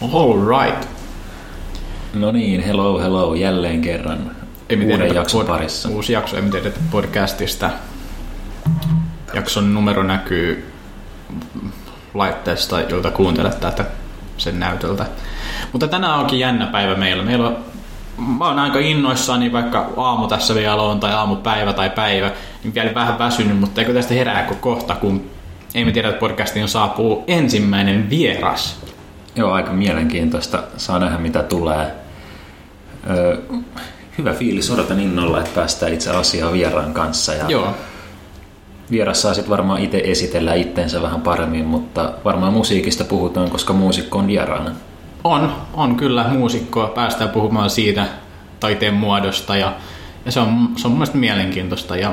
All 0.00 0.62
right. 0.62 0.88
No 2.14 2.32
niin, 2.32 2.60
hello, 2.60 2.98
hello, 2.98 3.34
jälleen 3.34 3.80
kerran 3.80 4.30
Emme 4.68 4.84
uuden 4.84 5.14
jakson 5.14 5.42
pod- 5.42 5.46
parissa. 5.46 5.88
Uusi 5.88 6.12
jakso 6.12 6.36
Emme 6.36 6.72
podcastista. 6.90 7.70
Jakson 9.34 9.74
numero 9.74 10.02
näkyy 10.02 10.72
laitteesta, 12.14 12.80
jolta 12.80 13.10
kuuntelet 13.10 13.60
tätä 13.60 13.84
sen 14.38 14.60
näytöltä. 14.60 15.06
Mutta 15.72 15.88
tänään 15.88 16.18
onkin 16.18 16.38
jännä 16.38 16.66
päivä 16.66 16.94
meillä. 16.94 17.22
Meillä 17.22 17.48
on, 17.48 17.56
mä 18.38 18.48
oon 18.48 18.58
aika 18.58 18.78
innoissani, 18.78 19.52
vaikka 19.52 19.90
aamu 19.96 20.26
tässä 20.26 20.54
vielä 20.54 20.82
on, 20.82 21.00
tai 21.00 21.12
aamupäivä 21.12 21.72
tai 21.72 21.90
päivä, 21.90 22.30
niin 22.64 22.74
vielä 22.74 22.94
vähän 22.94 23.18
väsynyt, 23.18 23.60
mutta 23.60 23.80
eikö 23.80 23.94
tästä 23.94 24.14
herää 24.14 24.48
kohta, 24.60 24.94
kun 24.94 25.30
Emme 25.74 25.92
tiedä, 25.92 26.08
että 26.08 26.20
podcastiin 26.20 26.68
saapuu 26.68 27.24
ensimmäinen 27.26 28.10
vieras. 28.10 28.80
Joo, 29.36 29.52
aika 29.52 29.72
mielenkiintoista. 29.72 30.62
Saa 30.76 30.98
nähdä, 30.98 31.18
mitä 31.18 31.42
tulee. 31.42 31.94
Öö, 33.10 33.38
hyvä 34.18 34.32
fiilis, 34.32 34.70
odotan 34.70 35.00
innolla, 35.00 35.38
että 35.38 35.54
päästään 35.54 35.92
itse 35.92 36.10
asiaan 36.10 36.52
vieraan 36.52 36.94
kanssa. 36.94 37.34
Ja 37.34 37.44
Joo, 37.48 37.74
Vieras 38.90 39.22
saa 39.22 39.34
sitten 39.34 39.50
varmaan 39.50 39.80
itse 39.80 40.02
esitellä 40.04 40.54
itteensä 40.54 41.02
vähän 41.02 41.20
paremmin, 41.20 41.64
mutta 41.64 42.12
varmaan 42.24 42.52
musiikista 42.52 43.04
puhutaan, 43.04 43.50
koska 43.50 43.72
muusikko 43.72 44.18
on 44.18 44.26
vieraana. 44.26 44.70
On, 45.24 45.52
on 45.74 45.96
kyllä 45.96 46.24
muusikkoa. 46.24 46.88
Päästään 46.88 47.30
puhumaan 47.30 47.70
siitä 47.70 48.06
taiteen 48.60 48.94
muodosta 48.94 49.56
ja, 49.56 49.72
ja 50.24 50.32
se, 50.32 50.40
on, 50.40 50.68
se 50.76 50.86
on 50.86 50.90
mun 50.90 50.98
mielestä 50.98 51.18
mielenkiintoista. 51.18 51.96
Ja 51.96 52.12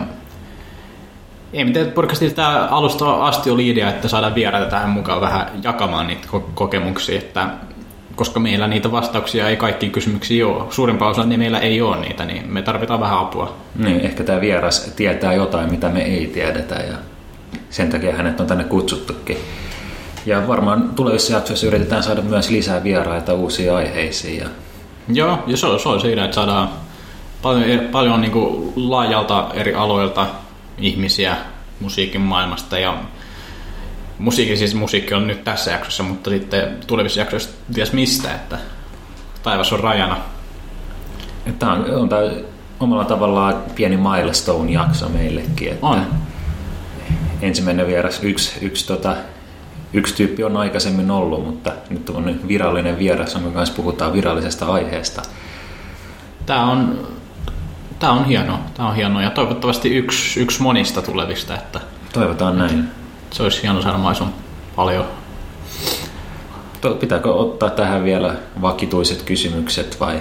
ei 1.54 1.66
mitään, 1.66 1.92
podcastissa 1.92 2.36
tämä 2.36 2.68
alusta 2.72 3.14
asti 3.14 3.50
oli 3.50 3.70
idea, 3.70 3.90
että 3.90 4.08
saadaan 4.08 4.36
vieraita 4.36 4.70
tähän 4.70 4.90
mukaan 4.90 5.22
vähän 5.22 5.52
jakamaan 5.64 6.08
niitä 6.08 6.28
ko- 6.34 6.52
kokemuksia, 6.54 7.18
että 7.18 7.48
koska 8.16 8.40
meillä 8.40 8.68
niitä 8.68 8.92
vastauksia 8.92 9.50
ei 9.50 9.58
kaikkiin 9.58 9.92
kysymyksiin 9.92 10.46
ole. 10.46 10.64
Suurimpaa 10.70 11.10
osa 11.10 11.24
niin 11.24 11.40
meillä 11.40 11.60
ei 11.60 11.82
ole 11.82 11.98
niitä, 11.98 12.26
niin 12.26 12.44
me 12.48 12.62
tarvitaan 12.62 13.00
vähän 13.00 13.20
apua. 13.20 13.56
Niin, 13.76 14.00
ehkä 14.00 14.24
tämä 14.24 14.42
vieras 14.42 14.94
tietää 14.96 15.34
jotain, 15.34 15.72
mitä 15.72 15.90
me 15.90 16.02
ei 16.02 16.28
tiedetä 16.28 16.76
ja 16.76 16.98
sen 17.70 17.90
takia 17.90 18.16
hänet 18.16 18.40
on 18.40 18.48
tänne 18.48 18.64
kutsuttukin. 18.64 19.38
Ja 20.26 20.48
varmaan 20.48 20.90
tulevissa 20.96 21.34
jaksoissa 21.34 21.68
yritetään 21.68 22.04
saada 22.04 22.22
myös 22.22 22.50
lisää 22.50 22.84
vieraita 22.84 23.34
uusiin 23.34 23.74
aiheisiin. 23.74 24.40
Ja 24.40 24.50
Joo, 25.14 25.40
ja 25.48 25.58
se 25.58 25.68
on, 25.68 25.80
se 25.80 25.90
on 25.90 26.02
siinä, 26.02 26.26
että 26.26 26.36
saadaan 26.36 26.70
paljon, 27.42 27.80
paljon 27.80 28.22
niin 28.22 28.32
kuin 28.32 28.74
laajalta 28.76 29.48
eri 29.54 29.74
aloilta 29.74 30.26
ihmisiä 30.82 31.38
musiikin 31.80 32.22
maailmasta 32.22 32.80
ja 32.80 32.98
musiikki, 34.18 34.58
siis 34.58 34.76
musiikki 34.76 35.14
on 35.14 35.28
nyt 35.28 35.44
tässä 35.44 35.72
jaksossa, 35.72 36.04
mutta 36.04 36.30
sitten 36.30 36.78
tulevissa 36.88 37.20
jaksoissa 37.20 37.50
ties 37.74 37.94
mistä, 37.94 38.36
että 38.36 38.58
taivas 39.44 39.74
on 39.74 39.80
rajana. 39.80 40.18
Tämä 41.60 41.74
on, 41.74 41.86
on 41.94 42.10
tää 42.10 42.20
omalla 42.80 43.06
tavallaan 43.06 43.56
pieni 43.76 43.98
milestone-jakso 43.98 45.10
meillekin. 45.10 45.72
Että 45.72 45.88
On. 45.88 46.06
Ensimmäinen 47.42 47.88
vieras, 47.88 48.24
yksi, 48.24 48.66
yksi, 48.66 48.88
tota, 48.88 49.16
yksi 49.94 50.16
tyyppi 50.16 50.44
on 50.44 50.58
aikaisemmin 50.58 51.12
ollut, 51.12 51.46
mutta 51.46 51.72
nyt 51.90 52.10
on 52.10 52.40
virallinen 52.48 53.00
vieras, 53.00 53.34
jonka 53.34 53.50
kanssa 53.52 53.76
puhutaan 53.76 54.14
virallisesta 54.14 54.66
aiheesta. 54.66 55.22
Tämä 56.46 56.72
on, 56.72 57.08
tämä 58.02 58.14
on 58.14 58.26
hienoa, 58.26 58.60
tämä 58.74 58.90
on 58.90 58.96
hienoa 58.96 59.22
ja 59.22 59.30
toivottavasti 59.30 59.90
yksi, 59.90 60.40
yksi 60.40 60.62
monista 60.62 61.02
tulevista, 61.02 61.56
että 61.56 61.80
Toivotaan 62.14 62.58
näin. 62.58 62.88
se 63.32 63.44
olisi 63.44 63.64
hieno 63.64 63.82
saada 63.82 63.98
mahdollisimman 63.98 64.34
paljon. 64.76 65.06
To- 66.82 66.96
Pitääkö 66.96 67.34
ottaa 67.34 67.70
tähän 67.70 68.04
vielä 68.04 68.36
vakituiset 68.62 69.22
kysymykset 69.22 70.00
vai 70.00 70.20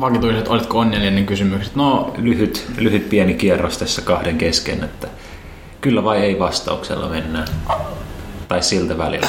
Vakituiset, 0.00 0.48
olitko 0.48 0.78
onnellinen 0.78 1.26
kysymykset? 1.26 1.76
No, 1.76 2.14
lyhyt, 2.18 2.66
lyhyt 2.78 3.08
pieni 3.08 3.34
kierros 3.34 3.78
tässä 3.78 4.02
kahden 4.02 4.38
kesken, 4.38 4.84
että 4.84 5.08
kyllä 5.80 6.04
vai 6.04 6.18
ei 6.18 6.38
vastauksella 6.38 7.08
mennään. 7.08 7.48
Tai 8.48 8.62
siltä 8.62 8.98
välillä. 8.98 9.26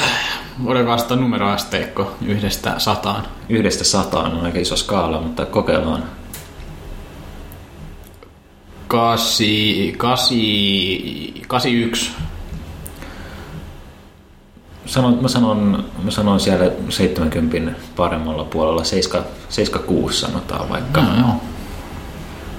voidaan 0.64 0.86
vastata 0.86 1.16
numeroasteikko 1.16 2.16
yhdestä 2.26 2.74
sataan. 2.78 3.24
Yhdestä 3.48 3.84
sataan 3.84 4.32
on 4.32 4.44
aika 4.44 4.58
iso 4.58 4.76
skaala, 4.76 5.20
mutta 5.20 5.46
kokeillaan. 5.46 6.02
Kasi, 8.92 9.94
kasi, 9.98 11.44
kasi 11.48 11.82
yksi. 11.82 12.10
Sanon, 14.86 15.18
mä, 15.22 15.28
sanon, 15.28 15.84
mä 16.02 16.10
sanon 16.10 16.40
siellä 16.40 16.64
70 16.88 17.80
paremmalla 17.96 18.44
puolella, 18.44 18.84
7, 18.84 19.24
76 19.48 20.20
sanotaan 20.20 20.68
vaikka. 20.68 21.00
No, 21.00 21.18
joo. 21.18 21.34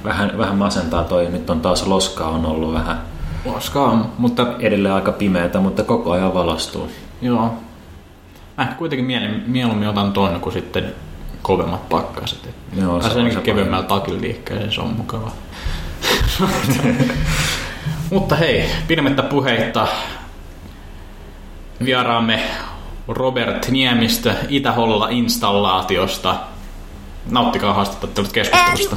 Vähän, 0.04 0.38
vähän 0.38 0.58
masentaa 0.58 1.04
toi, 1.04 1.30
nyt 1.30 1.50
on 1.50 1.62
taas 1.62 1.88
loskaa 1.88 2.30
on 2.30 2.46
ollut 2.46 2.74
vähän 2.74 3.02
Koska 3.44 3.84
on, 3.84 4.12
mutta 4.18 4.48
edelleen 4.60 4.96
aika 4.96 5.12
pimeätä, 5.12 5.60
mutta 5.60 5.84
koko 5.84 6.12
ajan 6.12 6.34
valostuu. 6.34 6.92
joo. 7.22 7.54
Mä 8.58 8.64
ehkä 8.64 8.76
kuitenkin 8.76 9.06
mielen, 9.06 9.44
mieluummin 9.48 9.90
otan 9.90 10.14
ton 10.14 10.40
kuin 10.40 10.54
sitten 10.54 10.94
kovemmat 11.42 11.90
pakkaset. 11.90 12.50
Joo, 12.82 13.02
se 13.02 13.10
se 13.10 13.42
kevyemmällä 13.44 13.86
takilla 13.88 14.22
liikkeeseen, 14.22 14.72
se 14.72 14.82
on 14.82 14.94
mukava. 14.98 15.32
mutta 18.12 18.36
hei, 18.36 18.70
pidemmittä 18.88 19.24
puheitta 19.24 19.88
vieraamme 21.86 22.44
Robert 23.08 23.68
Niemistö 23.68 24.36
Itä-Holla 24.50 25.10
installaatiosta. 25.10 26.36
Nauttikaa 27.30 27.74
haastattelut 27.74 28.32
keskustelusta. 28.32 28.96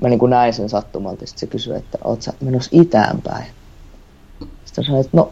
mä 0.02 0.10
niin 0.10 0.20
kuin 0.20 0.30
näin 0.30 0.54
sen 0.54 0.70
sattumalta, 0.70 1.26
sitten 1.26 1.40
se 1.40 1.48
kysyi, 1.48 1.78
että 1.78 1.98
oot 2.04 2.22
sä 2.22 2.34
menossa 2.42 2.70
itään 2.74 3.22
päin? 3.22 3.46
Sitten 4.74 4.86
sanoin, 4.86 5.06
että 5.06 5.18
no, 5.18 5.32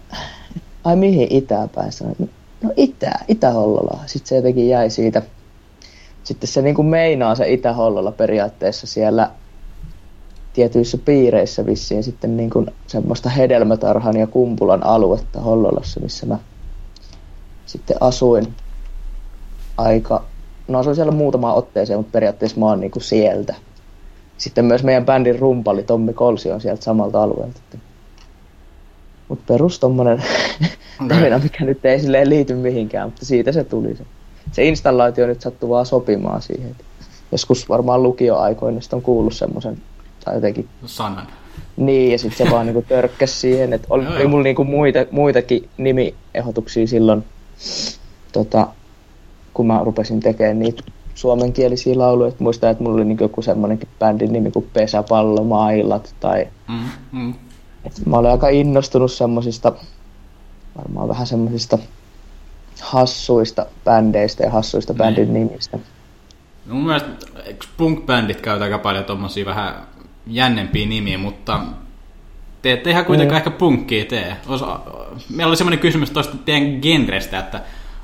ai 0.84 0.96
mihin 0.96 1.28
itään 1.30 1.70
päin? 1.70 1.92
Sanoin, 1.92 2.30
no 2.64 2.72
itää, 2.78 3.26
Itä-Hollola. 3.28 4.00
Sitten 4.06 4.30
se 4.30 4.36
jotenkin 4.36 4.70
jäi 4.70 4.90
siitä. 4.90 5.22
Sitten 6.24 6.48
se 6.48 6.62
niin 6.62 6.76
kuin 6.76 6.88
meinaa 6.88 7.36
se 7.36 7.52
Itä-Hollola 7.52 8.12
periaatteessa 8.12 8.88
siellä 8.88 9.32
tietyissä 10.54 10.98
piireissä 10.98 11.66
vissiin 11.66 12.04
sitten 12.04 12.38
niin 12.38 12.50
kuin 12.50 12.68
semmoista 12.88 13.30
hedelmätarhan 13.30 14.18
ja 14.18 14.28
kumpulan 14.28 14.86
aluetta 14.86 15.40
Hollolassa, 15.42 16.00
missä 16.00 16.26
mä 16.26 16.40
sitten 17.66 17.98
asuin 18.00 18.54
aika, 19.78 20.24
no 20.68 20.80
asuin 20.80 20.96
siellä 20.96 21.12
muutamaan 21.12 21.56
otteeseen, 21.56 22.00
mutta 22.00 22.12
periaatteessa 22.12 22.60
mä 22.60 22.66
oon 22.66 22.80
niin 22.80 22.92
kuin 22.92 23.04
sieltä. 23.04 23.56
Sitten 24.38 24.66
myös 24.66 24.84
meidän 24.84 25.06
bändin 25.06 25.40
rumpali 25.40 25.84
Tommi 25.84 26.14
Kolsi 26.14 26.52
on 26.52 26.62
sieltä 26.62 26.84
samalta 26.84 27.24
alueelta. 27.24 27.60
Mutta 29.32 29.54
perus 29.54 29.80
tommonen 29.80 30.24
tarina, 31.10 31.40
mikä 31.40 31.66
nyt 31.66 31.86
ei 31.86 32.00
silleen 32.00 32.30
liity 32.30 32.56
mihinkään, 32.56 33.08
mutta 33.08 33.26
siitä 33.26 33.52
se 33.52 33.64
tuli 33.64 33.96
se. 33.96 34.04
Se 34.52 34.64
installaatio 34.64 35.28
nyt 35.28 35.42
sattuu 35.42 35.70
vaan 35.70 35.86
sopimaan 35.86 36.42
siihen. 36.42 36.76
Joskus 37.32 37.70
varmaan 37.70 38.04
lukioaikoina 38.04 38.82
sitten 38.82 38.98
on 38.98 39.04
kuullut 39.04 39.34
semmoisen, 39.34 39.78
tai 40.26 40.36
jotenkin 40.36 40.68
Sanan. 40.86 41.28
Niin, 41.78 42.12
ja 42.12 42.20
sitten 42.20 42.48
se 42.48 42.54
vaan 42.54 42.66
niinku 42.66 42.86
törkkäsi 42.88 43.36
siihen, 43.40 43.74
että 43.74 43.88
oli, 43.90 44.08
oli 44.08 44.28
mulla 44.28 44.44
niinku 44.44 44.64
muita, 44.64 45.00
muitakin 45.12 45.70
nimiehdotuksia 45.78 46.88
silloin, 46.88 47.24
tota, 48.32 48.68
kun 49.54 49.68
mä 49.68 49.82
rupesin 49.84 50.20
tekemään 50.20 50.60
niitä 50.60 50.84
suomenkielisiä 51.16 51.98
lauluja. 51.98 52.30
Et 52.30 52.40
muistan, 52.40 52.72
että 52.72 52.84
mulla 52.84 52.96
oli 52.96 53.06
niinku 53.06 53.24
joku 53.24 53.42
semmoinenkin 53.42 53.90
bändin 54.00 54.34
nimi 54.34 54.52
kuin 54.52 54.70
Pesäpallomailat, 54.74 56.16
tai 56.20 56.48
Mm, 56.68 57.20
mm. 57.20 57.34
Et 57.86 58.06
mä 58.06 58.18
olen 58.18 58.32
aika 58.32 58.50
innostunut 58.50 59.12
semmosista, 59.12 59.74
varmaan 60.78 61.08
vähän 61.08 61.28
semmosista 61.28 61.78
hassuista 62.82 63.66
bändeistä 63.84 64.44
ja 64.44 64.52
hassuista 64.52 64.94
bändin 64.94 65.34
nimistä. 65.34 65.80
No 66.66 66.76
Mun 66.76 66.86
mielestä 66.86 67.10
punk-bändit 67.78 68.42
käytä 68.42 68.64
aika 68.64 68.78
paljon 68.78 69.06
tommosia 69.06 69.46
vähän 69.46 69.76
jännempiä 70.28 70.86
nimiä, 70.86 71.18
mutta 71.18 71.60
te 72.62 72.72
ette 72.72 72.90
ihan 72.90 73.06
kuitenkaan 73.06 73.38
ehkä 73.38 73.52
punkkia 73.52 74.06
tee. 74.06 74.38
Os, 74.48 74.64
meillä 75.30 75.50
oli 75.50 75.58
semmoinen 75.58 75.80
kysymys 75.80 76.12
tuosta 76.12 76.38
teidän 76.38 76.80
genrestä, 76.82 77.40
että 77.40 77.62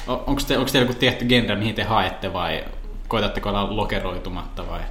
onko 0.08 0.42
te, 0.48 0.58
onko 0.58 0.72
teillä 0.72 0.88
joku 0.88 1.00
tietty 1.00 1.26
genre, 1.26 1.56
mihin 1.56 1.76
te 1.76 1.84
haette 1.84 2.34
vai 2.34 2.64
koetatteko 3.08 3.50
olla 3.50 3.76
lokeroitumatta 3.76 4.68
vai? 4.68 4.82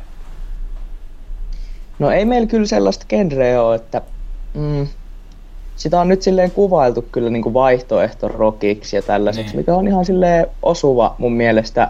No 1.99 2.11
ei 2.11 2.25
meillä 2.25 2.47
kyllä 2.47 2.67
sellaista 2.67 3.07
genreä 3.09 3.63
ole, 3.63 3.77
että 3.77 4.03
mm, 4.57 4.87
sitä 5.77 6.01
on 6.01 6.09
nyt 6.09 6.23
silleen 6.23 6.51
kuvailtu 6.51 7.03
kyllä 7.13 7.31
niin 7.31 7.43
kuin 7.43 7.55
vaihtoehtorokiksi 7.55 8.97
ja 8.97 9.03
tällaiseksi, 9.03 9.53
Niin. 9.53 9.61
mikä 9.61 9.75
on 9.75 9.89
ihan 9.89 10.05
silleen 10.05 10.47
osuva 10.63 11.15
mun 11.19 11.33
mielestä, 11.33 11.89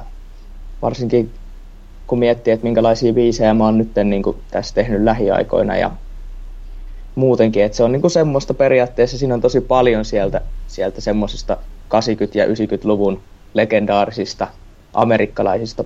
varsinkin 0.82 1.30
kun 2.06 2.18
miettii, 2.18 2.52
että 2.52 2.64
minkälaisia 2.64 3.12
biisejä 3.12 3.54
mä 3.54 3.64
oon 3.64 3.78
nyt 3.78 3.90
niin 4.04 4.22
kuin 4.22 4.36
tässä 4.50 4.74
tehnyt 4.74 5.02
lähiaikoina 5.02 5.76
ja 5.76 5.90
muutenkin, 7.14 7.64
että 7.64 7.76
se 7.76 7.82
on 7.82 7.92
niin 7.92 8.00
kuin 8.00 8.10
semmoista 8.10 8.54
periaatteessa, 8.54 9.19
siinä 9.19 9.34
on 9.34 9.40
tosi 9.40 9.60
paljon 9.60 10.04
sieltä, 10.04 10.40
sieltä 10.66 11.00
semmoisista 11.00 11.56
80- 11.56 11.58
ja 12.34 12.46
90-luvun 12.46 13.20
legendaarisista 13.54 14.46
amerikkalaisista 14.94 15.84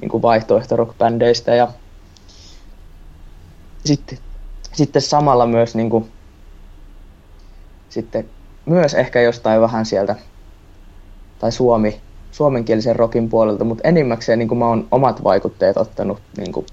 niin 0.00 0.08
kuin 0.08 0.22
vaihtoehtorockbändeistä 0.22 1.54
ja 1.54 1.68
sitten, 3.84 4.18
sitten 4.72 5.02
samalla 5.02 5.46
myös 5.46 5.74
niin 5.74 5.90
kuin, 5.90 6.08
sitten 7.88 8.28
myös 8.66 8.94
ehkä 8.94 9.20
jostain 9.20 9.60
vähän 9.60 9.86
sieltä 9.86 10.16
tai 11.38 11.52
suomi, 11.52 12.00
suomenkielisen 12.30 12.96
rockin 12.96 13.28
puolelta, 13.28 13.64
mutta 13.64 13.88
enimmäkseen 13.88 14.38
niin 14.38 14.48
kuin 14.48 14.58
mä 14.58 14.68
oon 14.68 14.88
omat 14.90 15.24
vaikutteet 15.24 15.76
ottanut 15.76 16.18
niin 16.36 16.52
kuin 16.52 16.66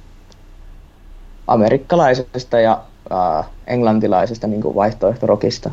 amerikkalaisesta 1.48 2.60
ja 2.60 2.82
äh, 3.12 3.46
englantilaisesta 3.68 4.48
niin 4.48 4.62
kuin 4.62 4.76
vaihtoehtorokista. 4.76 5.72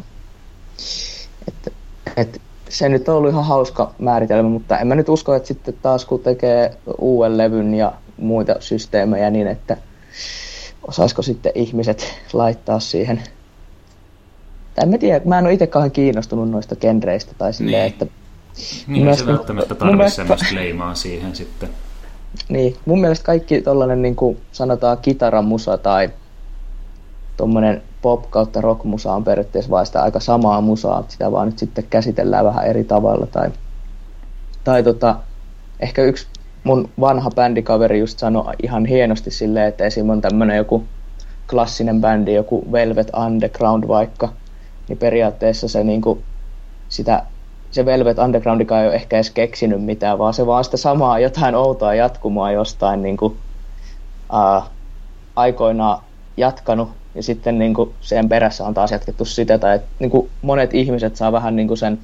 Et, 1.48 1.72
et, 2.16 2.40
se 2.68 2.88
nyt 2.88 3.08
on 3.08 3.16
ollut 3.16 3.30
ihan 3.30 3.44
hauska 3.44 3.94
määritelmä, 3.98 4.48
mutta 4.48 4.78
en 4.78 4.86
mä 4.86 4.94
nyt 4.94 5.08
usko, 5.08 5.34
että 5.34 5.48
sitten 5.48 5.74
taas 5.82 6.04
kun 6.04 6.20
tekee 6.20 6.76
uuden 6.98 7.38
levyn 7.38 7.74
ja 7.74 7.92
muita 8.16 8.56
systeemejä, 8.60 9.30
niin 9.30 9.46
että 9.46 9.76
osaisiko 10.88 11.22
sitten 11.22 11.52
ihmiset 11.54 12.14
laittaa 12.32 12.80
siihen. 12.80 13.22
Tai 14.74 14.86
mä 14.86 14.98
tiedä, 14.98 15.20
mä 15.24 15.38
en 15.38 15.44
ole 15.44 15.52
itse 15.52 15.68
kiinnostunut 15.92 16.50
noista 16.50 16.76
genreistä 16.76 17.32
tai 17.38 17.52
silleen, 17.52 17.82
Niin. 17.82 17.92
että 17.92 18.06
Niin, 18.86 19.08
ei 19.08 19.16
se 19.16 19.26
välttämättä 19.26 19.74
tarvitse 19.74 19.96
mielestä- 19.96 20.16
semmoista 20.16 20.54
leimaa 20.54 20.94
siihen 20.94 21.36
sitten. 21.36 21.68
Niin, 22.48 22.76
mun 22.86 23.00
mielestä 23.00 23.24
kaikki 23.24 23.60
tollanen 23.62 24.02
niin 24.02 24.16
kuin 24.16 24.38
sanotaan 24.52 24.98
kitaramusa 25.02 25.78
tai 25.78 26.10
tommonen 27.36 27.82
pop 28.02 28.30
kautta 28.30 28.60
rockmusa 28.60 29.12
on 29.12 29.24
periaatteessa 29.24 29.70
vaan 29.70 29.86
sitä 29.86 30.02
aika 30.02 30.20
samaa 30.20 30.60
musaa, 30.60 31.04
sitä 31.08 31.32
vaan 31.32 31.48
nyt 31.48 31.58
sitten 31.58 31.84
käsitellään 31.90 32.44
vähän 32.44 32.66
eri 32.66 32.84
tavalla 32.84 33.26
tai, 33.26 33.50
tai 34.64 34.82
tota, 34.82 35.16
ehkä 35.80 36.02
yksi 36.02 36.26
mun 36.64 36.88
vanha 37.00 37.30
bändikaveri 37.30 37.98
just 37.98 38.18
sanoi 38.18 38.54
ihan 38.62 38.86
hienosti 38.86 39.30
silleen, 39.30 39.68
että 39.68 39.84
esim. 39.84 40.10
on 40.10 40.20
tämmönen 40.20 40.56
joku 40.56 40.84
klassinen 41.50 42.00
bändi, 42.00 42.34
joku 42.34 42.72
Velvet 42.72 43.10
Underground 43.26 43.88
vaikka, 43.88 44.28
niin 44.92 44.98
periaatteessa 44.98 45.68
se 45.68 45.84
niinku 45.84 46.22
sitä 46.88 47.22
se 47.70 47.84
Velvet 47.86 48.18
Undergroundikaan 48.18 48.80
ei 48.80 48.86
ole 48.86 48.94
ehkä 48.94 49.16
edes 49.16 49.30
keksinyt 49.30 49.84
mitään, 49.84 50.18
vaan 50.18 50.34
se 50.34 50.46
vaan 50.46 50.64
sitä 50.64 50.76
samaa 50.76 51.18
jotain 51.18 51.54
outoa 51.54 51.94
jatkumoa 51.94 52.52
jostain 52.52 53.02
niin 53.02 53.16
kuin, 53.16 53.36
ää, 54.32 54.62
aikoinaan 55.36 56.02
jatkanut 56.36 56.88
ja 57.14 57.22
sitten 57.22 57.58
niin 57.58 57.74
kuin, 57.74 57.94
sen 58.00 58.28
perässä 58.28 58.66
on 58.66 58.74
taas 58.74 58.90
jatkettu 58.90 59.24
sitä, 59.24 59.58
tai 59.58 59.76
että 59.76 59.88
niin 59.98 60.10
kuin, 60.10 60.30
monet 60.42 60.74
ihmiset 60.74 61.16
saa 61.16 61.32
vähän 61.32 61.56
niin 61.56 61.68
kuin 61.68 61.78
sen 61.78 61.98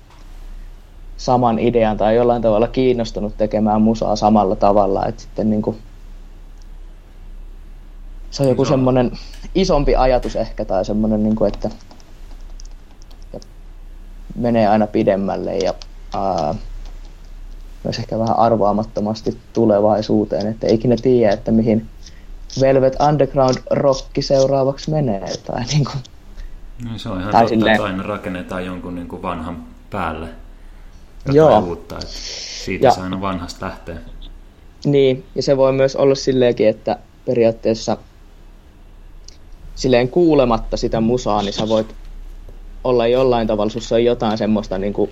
saman 1.17 1.59
idean 1.59 1.97
tai 1.97 2.17
jollain 2.17 2.43
tavalla 2.43 2.69
kiinnostunut 2.69 3.37
tekemään 3.37 3.83
musaa 3.83 4.17
samalla 4.17 4.57
tavalla, 4.57 5.07
että 5.07 5.23
sitten 5.23 5.51
niin 5.51 5.63
kuin, 5.63 5.79
se 8.31 8.43
on 8.43 8.49
joku 8.49 8.65
semmoinen 8.65 9.11
isompi 9.55 9.97
ajatus 9.97 10.37
ehkä 10.37 10.65
tai 10.65 10.85
semmoinen, 10.85 11.23
niin 11.23 11.37
kuin, 11.37 11.55
että 11.55 11.71
menee 14.35 14.67
aina 14.69 14.87
pidemmälle 14.87 15.57
ja 15.57 15.75
ää, 16.15 16.55
myös 17.85 17.99
ehkä 17.99 18.19
vähän 18.19 18.39
arvaamattomasti 18.39 19.39
tulevaisuuteen, 19.53 20.47
että 20.47 20.67
ei 20.67 20.75
ikinä 20.75 20.97
tiedä, 21.03 21.33
että 21.33 21.53
mihin 21.53 21.87
Velvet 22.61 22.97
Underground 23.09 23.57
rocki 23.71 24.23
seuraavaksi 24.23 24.91
menee. 24.91 25.33
Tai 25.47 25.65
niin 25.65 25.85
kuin, 25.85 25.99
No, 26.85 26.99
se 26.99 27.09
on 27.09 27.21
ihan 27.21 27.33
Tai 27.33 27.41
totta, 27.43 27.55
silleen- 27.55 27.75
että 27.75 27.85
aina 27.85 28.03
rakennetaan 28.03 28.67
jonkun 28.67 28.95
niin 28.95 29.09
kuin 29.09 29.23
vanhan 29.23 29.65
päälle 29.91 30.27
jotain 31.27 31.37
Joo. 31.37 31.59
uutta. 31.61 31.95
Että 31.95 32.07
siitä 32.65 32.87
Ja- 32.87 32.91
se 32.93 33.01
aina 33.01 33.21
vanhasta 33.21 33.67
lähtee. 33.67 33.97
Niin, 34.85 35.25
ja 35.35 35.43
se 35.43 35.57
voi 35.57 35.73
myös 35.73 35.97
olla 35.97 36.15
silleenkin, 36.15 36.69
että 36.69 36.99
periaatteessa 37.27 37.97
silleen 39.75 40.09
kuulematta 40.09 40.77
sitä 40.77 41.01
musaa, 41.01 41.43
niin 41.43 41.53
sä 41.53 41.69
voit 41.69 41.95
olla 42.85 43.07
jollain 43.07 43.47
tavalla, 43.47 43.71
sussa 43.71 43.95
on 43.95 44.05
jotain 44.05 44.39
semmoista, 44.39 44.79
niin 44.79 44.93
kuin, 44.93 45.11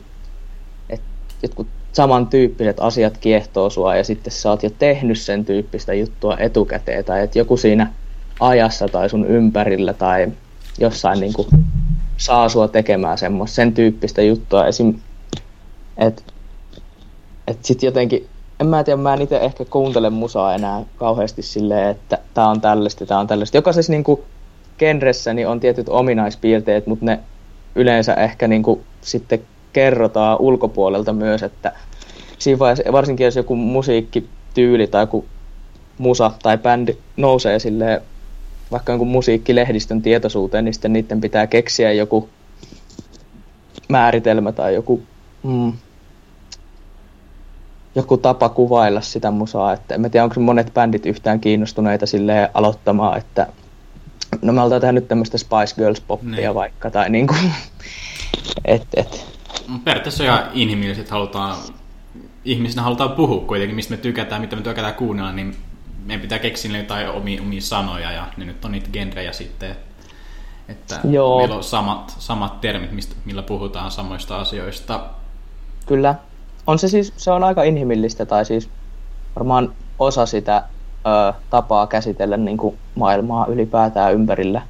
että 0.90 1.06
jotkut 1.42 1.66
samantyyppiset 1.92 2.80
asiat 2.80 3.18
kiehtoo 3.18 3.70
sua 3.70 3.96
ja 3.96 4.04
sitten 4.04 4.32
sä 4.32 4.50
oot 4.50 4.62
jo 4.62 4.70
tehnyt 4.70 5.18
sen 5.18 5.44
tyyppistä 5.44 5.94
juttua 5.94 6.36
etukäteen 6.38 7.04
tai 7.04 7.22
että 7.22 7.38
joku 7.38 7.56
siinä 7.56 7.92
ajassa 8.40 8.88
tai 8.88 9.10
sun 9.10 9.26
ympärillä 9.26 9.92
tai 9.92 10.32
jossain 10.78 11.20
niin 11.20 11.32
kuin, 11.32 11.48
saa 12.16 12.48
sua 12.48 12.68
tekemään 12.68 13.18
semmoista, 13.18 13.54
sen 13.54 13.72
tyyppistä 13.72 14.22
juttua 14.22 14.66
esim. 14.66 14.94
että 15.96 16.22
et 17.46 17.64
sit 17.64 17.82
jotenkin, 17.82 18.26
en 18.60 18.66
mä 18.66 18.84
tiedä, 18.84 18.96
mä 18.96 19.14
en 19.14 19.22
itse 19.22 19.36
ehkä 19.36 19.64
kuuntele 19.64 20.10
musaa 20.10 20.54
enää 20.54 20.82
kauheasti 20.96 21.42
silleen, 21.42 21.88
että 21.88 22.18
tää 22.34 22.48
on 22.48 22.60
tällaista, 22.60 23.06
tää 23.06 23.18
on 23.18 23.26
tällaista. 23.26 23.56
Jokaisessa 23.56 23.92
niinku 23.92 24.24
genressä 24.78 25.34
niin 25.34 25.48
on 25.48 25.60
tietyt 25.60 25.88
ominaispiirteet, 25.88 26.86
mutta 26.86 27.04
ne 27.04 27.20
yleensä 27.76 28.14
ehkä 28.14 28.48
niinku 28.48 28.84
sitten 29.00 29.42
kerrotaan 29.72 30.36
ulkopuolelta 30.40 31.12
myös, 31.12 31.42
että 31.42 31.72
siinä 32.38 32.58
vaiheessa, 32.58 32.92
varsinkin 32.92 33.24
jos 33.24 33.36
joku 33.36 33.56
musiikkityyli 33.56 34.86
tai 34.86 35.02
joku 35.02 35.24
musa 35.98 36.32
tai 36.42 36.58
bändi 36.58 36.96
nousee 37.16 37.58
silleen 37.58 38.00
vaikka 38.72 38.92
jonkun 38.92 39.08
musiikkilehdistön 39.08 40.02
tietoisuuteen, 40.02 40.64
niin 40.64 40.74
sitten 40.74 40.92
niiden 40.92 41.20
pitää 41.20 41.46
keksiä 41.46 41.92
joku 41.92 42.28
määritelmä 43.88 44.52
tai 44.52 44.74
joku 44.74 45.02
mm, 45.42 45.72
joku 47.94 48.16
tapa 48.16 48.48
kuvailla 48.48 49.00
sitä 49.00 49.30
musaa, 49.30 49.72
että 49.72 49.94
en 49.94 50.10
tiedä, 50.10 50.24
onko 50.24 50.40
monet 50.40 50.74
bändit 50.74 51.06
yhtään 51.06 51.40
kiinnostuneita 51.40 52.06
silleen 52.06 52.48
aloittamaan, 52.54 53.18
että 53.18 53.46
no 54.42 54.52
me 54.52 54.60
oltaan 54.60 54.80
tehnyt 54.80 55.08
tämmöistä 55.08 55.38
Spice 55.38 55.74
Girls 55.76 56.00
poppia 56.00 56.30
Niin. 56.30 56.54
vaikka, 56.54 56.90
tai 56.90 57.10
niinku, 57.10 57.34
et, 58.64 58.86
et, 58.94 59.26
Mut 59.68 59.84
Periaatteessa 59.84 60.24
ihan 60.24 60.44
inhimilliset 60.52 61.10
halutaan, 61.10 61.56
ihmisinä 62.44 62.82
halutaan 62.82 63.12
puhua 63.12 63.46
kuitenkin, 63.46 63.76
mistä 63.76 63.90
me 63.90 63.96
tykätään, 63.96 64.40
mitä 64.40 64.56
me 64.56 64.62
tykätään 64.62 64.94
kuunnella, 64.94 65.32
niin 65.32 65.56
meidän 66.04 66.20
pitää 66.20 66.38
keksiä 66.38 66.78
jotain 66.78 67.08
omia, 67.08 67.42
omia 67.42 67.60
sanoja, 67.60 68.12
ja 68.12 68.26
ne 68.36 68.44
nyt 68.44 68.64
on 68.64 68.72
niitä 68.72 68.88
genrejä 68.92 69.32
sitten, 69.32 69.76
että 70.68 71.00
Joo. 71.10 71.38
meillä 71.38 71.54
on 71.54 71.64
samat, 71.64 72.14
samat 72.18 72.60
termit, 72.60 72.92
mistä, 72.92 73.14
millä 73.24 73.42
puhutaan 73.42 73.90
samoista 73.90 74.36
asioista. 74.36 75.00
kyllä. 75.86 76.14
On 76.66 76.78
se 76.78 76.88
siis, 76.88 77.12
se 77.16 77.30
on 77.30 77.44
aika 77.44 77.62
inhimillistä, 77.62 78.26
tai 78.26 78.44
siis 78.44 78.70
varmaan 79.36 79.72
osa 79.98 80.26
sitä 80.26 80.62
ö, 81.06 81.32
tapaa 81.50 81.86
käsitellä 81.86 82.36
niin 82.36 82.56
kuin 82.56 82.78
maailmaa 82.94 83.46
ylipäätään 83.46 84.14
ympärillä. 84.14 84.62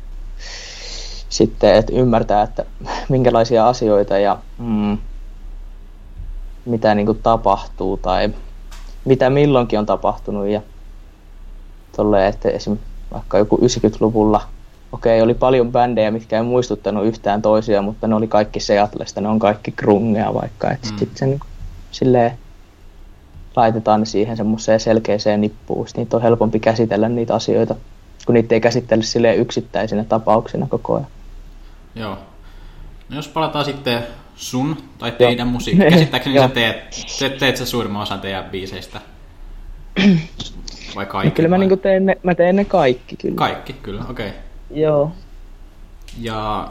Sitten, 1.28 1.74
että 1.74 1.92
ymmärtää, 1.92 2.42
että 2.42 2.64
minkälaisia 3.08 3.68
asioita 3.68 4.18
ja 4.18 4.38
mm, 4.58 4.98
mitä 6.64 6.94
niin 6.94 7.06
kuin 7.06 7.20
tapahtuu 7.22 7.96
tai 7.96 8.30
mitä 9.04 9.30
milloinkin 9.30 9.78
on 9.78 9.86
tapahtunut 9.86 10.46
ja 10.46 10.60
tolleen, 11.96 12.28
että 12.28 12.48
esim. 12.48 12.78
vaikka 13.12 13.38
joku 13.38 13.56
90-luvulla 13.56 14.40
okei, 14.92 15.22
oli 15.22 15.34
paljon 15.34 15.72
bändejä, 15.72 16.10
mitkä 16.10 16.36
ei 16.36 16.42
muistuttanut 16.42 17.06
yhtään 17.06 17.42
toisia, 17.42 17.82
mutta 17.82 18.06
ne 18.08 18.14
oli 18.14 18.28
kaikki 18.28 18.60
Seatlesta, 18.60 19.20
ne 19.20 19.28
on 19.28 19.38
kaikki 19.38 19.72
grungea 19.72 20.34
vaikka, 20.34 20.70
että 20.70 20.88
mm. 20.92 20.98
sitten 20.98 21.18
sen 21.18 21.40
silleen 21.90 22.38
laitetaan 23.56 24.00
ne 24.00 24.06
siihen 24.06 24.36
semmoiseen 24.36 24.80
selkeäseen 24.80 25.40
nippuun, 25.40 25.86
sitten 25.88 26.02
niitä 26.02 26.16
on 26.16 26.22
helpompi 26.22 26.60
käsitellä 26.60 27.08
niitä 27.08 27.34
asioita, 27.34 27.74
kun 28.26 28.34
niitä 28.34 28.54
ei 28.54 28.60
käsittele 28.60 29.02
silleen 29.02 29.38
yksittäisinä 29.38 30.04
tapauksina 30.04 30.66
koko 30.66 30.94
ajan. 30.94 31.06
Joo. 31.94 32.18
No 33.08 33.16
jos 33.16 33.28
palataan 33.28 33.64
sitten 33.64 34.02
sun 34.36 34.76
tai 34.98 35.12
teidän 35.12 35.48
musiikkiin, 35.48 35.92
käsittääkseni 35.92 36.38
sä 36.38 36.48
teet, 36.48 37.06
teet, 37.18 37.38
teet 37.38 37.56
sä 37.56 37.66
suurimman 37.66 38.02
osan 38.02 38.20
teidän 38.20 38.44
biiseistä? 38.44 39.00
Vai 40.96 41.06
kaikki? 41.06 41.28
No 41.28 41.34
kyllä 41.34 41.48
mä, 41.48 41.52
vai? 41.52 41.58
niinku 41.58 41.76
teen 41.76 42.06
ne, 42.06 42.16
mä 42.22 42.34
teen 42.34 42.56
ne 42.56 42.64
kaikki 42.64 43.16
kyllä. 43.16 43.34
Kaikki, 43.34 43.72
kyllä, 43.72 44.04
okei. 44.10 44.28
Okay. 44.28 44.40
Joo. 44.70 45.12
Ja 46.20 46.68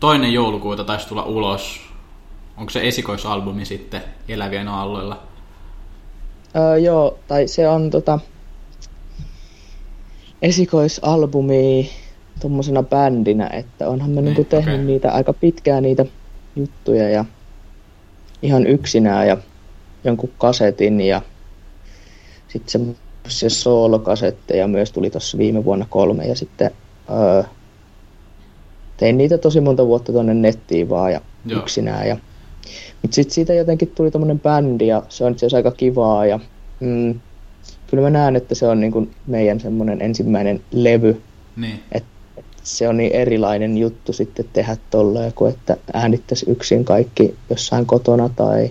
toinen 0.00 0.32
joulukuuta 0.32 0.84
taisi 0.84 1.08
tulla 1.08 1.22
ulos. 1.22 1.80
Onko 2.56 2.70
se 2.70 2.88
esikoisalbumi 2.88 3.64
sitten 3.64 4.02
Elävien 4.28 4.68
aalloilla? 4.68 5.22
Öö, 6.56 6.76
joo, 6.78 7.18
tai 7.28 7.48
se 7.48 7.68
on 7.68 7.90
tota 7.90 8.18
esikoisalbumi 10.42 11.90
tuommoisena 12.40 12.82
bändinä, 12.82 13.46
että 13.46 13.88
onhan 13.88 14.14
niinku 14.14 14.40
Niin, 14.40 14.46
tehnyt 14.46 14.74
okei. 14.74 14.84
niitä 14.86 15.12
aika 15.12 15.32
pitkään 15.32 15.82
niitä 15.82 16.04
juttuja 16.56 17.10
ja 17.10 17.24
ihan 18.42 18.66
yksinään 18.66 19.28
ja 19.28 19.36
jonkun 20.04 20.32
kasetin 20.38 21.00
ja 21.00 21.22
sitten 22.48 22.70
semmoisia 22.70 23.50
soolokasetteja 23.50 24.68
myös 24.68 24.92
tuli 24.92 25.10
tuossa 25.10 25.38
viime 25.38 25.64
vuonna 25.64 25.86
kolme 25.90 26.24
ja 26.26 26.34
sitten 26.36 26.70
öö, 27.10 27.42
tein 28.96 29.18
niitä 29.18 29.38
tosi 29.38 29.60
monta 29.60 29.86
vuotta 29.86 30.12
tuonne 30.12 30.34
nettiin 30.34 30.88
vaan 30.88 31.12
ja. 31.12 31.20
Joo. 31.46 31.60
yksinään. 31.60 32.08
Ja, 32.08 32.16
mutta 33.02 33.14
sitten 33.14 33.34
siitä 33.34 33.54
jotenkin 33.54 33.92
tuli 33.94 34.10
tommonen 34.10 34.40
bändi 34.40 34.86
ja 34.86 35.02
se 35.08 35.24
on 35.24 35.32
itse 35.32 35.46
asiassa 35.46 35.56
aika 35.56 35.70
kivaa 35.70 36.26
ja 36.26 36.40
mm, 36.80 37.20
kyllä 37.86 38.02
mä 38.02 38.10
näen, 38.10 38.36
että 38.36 38.54
se 38.54 38.68
on 38.68 38.80
niinku 38.80 39.08
meidän 39.26 39.60
semmoinen 39.60 40.02
ensimmäinen 40.02 40.60
levy, 40.70 41.22
Niin, 41.56 41.80
se 42.66 42.88
on 42.88 42.96
niin 42.96 43.12
erilainen 43.12 43.78
juttu 43.78 44.12
sitten 44.12 44.44
tehdä 44.52 44.76
tolleen, 44.90 45.32
kuin 45.32 45.52
että 45.52 45.76
äänittäisi 45.92 46.50
yksin 46.50 46.84
kaikki 46.84 47.34
jossain 47.50 47.86
kotona 47.86 48.28
tai, 48.28 48.70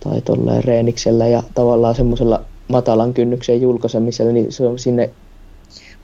tai 0.00 0.20
tolleen 0.20 0.64
reeniksellä 0.64 1.26
ja 1.26 1.42
tavallaan 1.54 1.94
semmoisella 1.94 2.44
matalan 2.68 3.14
kynnyksen 3.14 3.62
julkaisemisella, 3.62 4.32
niin 4.32 4.52
se 4.52 4.66
on 4.66 4.78
sinne 4.78 5.10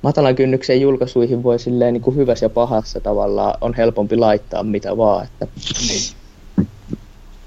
matalan 0.02 0.34
kynnyksen 0.34 0.80
julkaisuihin 0.80 1.42
voi 1.42 1.58
silleen 1.58 1.94
niin 1.94 2.02
kuin 2.02 2.16
hyvässä 2.16 2.46
ja 2.46 2.50
pahassa 2.50 3.00
tavallaan 3.00 3.54
on 3.60 3.74
helpompi 3.74 4.16
laittaa 4.16 4.62
mitä 4.62 4.96
vaan. 4.96 5.24
Että 5.24 5.46
niin. 5.88 6.21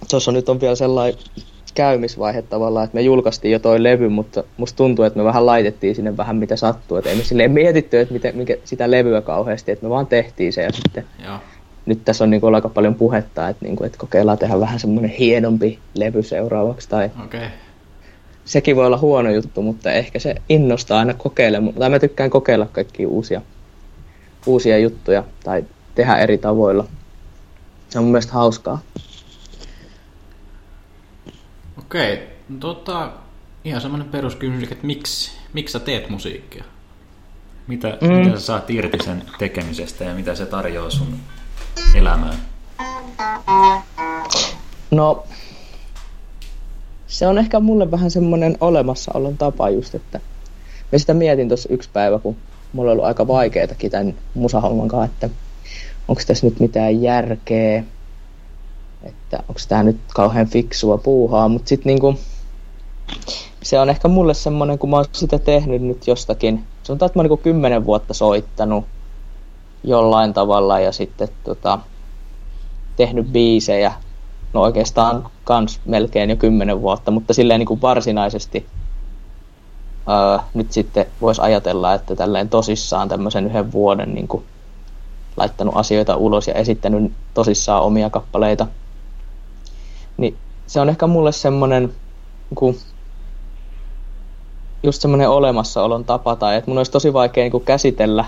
Tuossa 0.10 0.32
nyt 0.32 0.50
on 0.50 0.62
vielä 0.62 0.76
sellainen 0.76 1.20
käymisvaihe 1.76 2.42
tavallaan, 2.42 2.84
että 2.86 2.96
me 2.96 3.02
julkaistiin 3.02 3.52
jo 3.52 3.60
toi 3.60 3.84
levy, 3.84 4.10
mutta 4.10 4.44
musta 4.58 4.78
tuntuu, 4.78 5.06
että 5.06 5.20
me 5.20 5.26
vähän 5.26 5.46
laitettiin 5.46 5.96
sinne 5.96 6.18
vähän 6.18 6.36
mitä 6.36 6.56
sattuu. 6.56 6.98
Että 6.98 7.10
ei 7.10 7.16
me 7.16 7.24
silleen 7.24 7.52
mietitty, 7.52 8.00
että 8.00 8.14
miten, 8.14 8.38
mikä, 8.38 8.56
sitä 8.64 8.92
levyä 8.92 9.22
kauheasti, 9.22 9.72
että 9.72 9.86
me 9.86 9.90
vaan 9.90 10.08
tehtiin 10.08 10.54
se 10.54 10.64
ja 10.64 10.72
sitten 10.72 11.06
Joo. 11.26 11.38
nyt 11.86 12.06
tässä 12.06 12.24
on 12.24 12.30
niin 12.30 12.56
aika 12.56 12.70
paljon 12.70 12.96
puhetta, 12.96 13.50
että, 13.50 13.66
niin 13.66 13.76
kuin, 13.76 13.86
että 13.86 13.98
kokeillaan 13.98 14.38
tehdä 14.38 14.60
vähän 14.60 14.80
semmoinen 14.80 15.12
hienompi 15.12 15.80
levy 15.94 16.24
seuraavaksi 16.24 16.90
tai. 16.90 17.10
Okay. 17.26 17.48
sekin 18.46 18.76
voi 18.76 18.86
olla 18.86 18.98
huono 18.98 19.30
juttu, 19.30 19.62
mutta 19.62 19.92
ehkä 19.92 20.20
se 20.20 20.36
innostaa 20.50 21.00
aina 21.00 21.14
kokeilemaan. 21.14 21.74
Tai 21.74 21.90
mä 21.90 22.00
tykkään 22.00 22.30
kokeilla 22.30 22.68
kaikkia 22.72 23.08
uusia, 23.08 23.42
uusia 24.46 24.78
juttuja 24.78 25.24
tai 25.44 25.64
tehdä 25.96 26.18
eri 26.18 26.38
tavoilla. 26.38 26.86
Se 27.90 28.00
on 28.00 28.06
mun 28.06 28.12
mielestä 28.12 28.34
hauskaa. 28.34 28.80
Okei. 31.96 32.28
No, 32.50 32.58
tota, 32.60 33.12
ihan 33.64 33.82
semmoinen 33.82 34.10
peruskysymys, 34.10 34.72
että 34.72 34.88
miksi, 34.88 35.32
miksi 35.54 35.72
sä 35.72 35.80
teet 35.80 36.10
musiikkia? 36.10 36.64
Mitä, 37.68 37.98
mm. 38.02 38.14
mitä 38.14 38.40
sä 38.40 38.46
saat 38.46 38.70
irti 38.70 38.98
sen 39.04 39.24
tekemisestä 39.38 40.04
ja 40.04 40.16
mitä 40.16 40.36
se 40.36 40.46
tarjoaa 40.46 40.90
sun 40.90 41.20
elämään? 41.96 42.36
No, 44.92 45.24
se 47.08 47.28
on 47.28 47.38
ehkä 47.38 47.60
mulle 47.60 47.92
vähän 47.92 48.12
semmoinen 48.12 48.58
olemassaolon 48.62 49.38
tapa 49.38 49.70
just, 49.70 49.96
että 49.96 50.20
mä 50.92 50.98
sitä 50.98 51.14
mietin 51.14 51.48
tuossa 51.48 51.70
yksi 51.72 51.90
päivä, 51.94 52.20
kun 52.20 52.36
mulla 52.74 52.92
on 52.92 52.94
ollut 52.94 53.06
aika 53.06 53.28
vaikeatakin 53.28 53.92
tämän 53.92 54.16
musahomman 54.34 54.88
kanssa, 54.88 55.14
että 55.14 55.30
onko 56.08 56.22
tässä 56.28 56.48
nyt 56.48 56.60
mitään 56.60 57.02
järkeä, 57.02 57.84
että 59.06 59.38
onko 59.50 59.62
tämä 59.68 59.84
nyt 59.84 59.98
kauhean 60.14 60.48
fiksua 60.48 60.98
puuhaa, 60.98 61.48
mutta 61.48 61.70
sitten 61.70 61.90
niinku, 61.90 62.16
se 63.64 63.80
on 63.80 63.90
ehkä 63.90 64.08
mulle 64.08 64.34
semmoinen, 64.34 64.80
kun 64.80 64.90
mä 64.90 64.96
oon 64.96 65.06
sitä 65.12 65.40
tehnyt 65.40 65.82
nyt 65.82 66.08
jostakin, 66.08 66.64
sanotaan, 66.84 67.08
että 67.08 67.20
mä 67.20 67.22
oon 67.22 67.24
niinku 67.24 67.44
kymmenen 67.44 67.86
vuotta 67.86 68.14
soittanut 68.14 68.86
jollain 69.84 70.34
tavalla 70.34 70.80
ja 70.80 70.92
sitten 70.92 71.28
tota, 71.44 71.80
tehnyt 72.96 73.28
biisejä, 73.32 73.94
no 74.54 74.62
oikeastaan 74.62 75.30
kans 75.44 75.80
melkein 75.86 76.30
jo 76.30 76.36
kymmenen 76.36 76.82
vuotta, 76.82 77.12
mutta 77.12 77.34
silleen 77.34 77.60
niin 77.60 77.68
kuin 77.68 77.82
varsinaisesti 77.82 78.66
öö, 80.10 80.40
nyt 80.54 80.72
sitten 80.72 81.06
voisi 81.22 81.42
ajatella, 81.42 81.94
että 81.94 82.16
tälleen 82.16 82.50
tosissaan 82.50 83.10
tämmöisen 83.10 83.46
yhden 83.46 83.72
vuoden 83.72 84.14
niin 84.14 84.28
kuin 84.28 84.44
laittanut 85.38 85.78
asioita 85.78 86.16
ulos 86.16 86.48
ja 86.48 86.54
esittänyt 86.54 87.12
tosissaan 87.34 87.84
omia 87.84 88.10
kappaleita. 88.10 88.68
Niin 90.18 90.38
se 90.68 90.80
on 90.80 90.90
ehkä 90.90 91.08
mulle 91.08 91.32
semmoinen 91.32 91.94
niin 92.62 92.76
just 94.84 95.02
semmoinen 95.02 95.30
olemassaolon 95.30 96.06
tapa, 96.06 96.36
tai 96.36 96.56
että 96.56 96.72
mun 96.72 96.78
olisi 96.78 96.92
tosi 96.92 97.14
vaikea 97.14 97.44
niin 97.44 97.52
kuin 97.52 97.66
käsitellä 97.66 98.26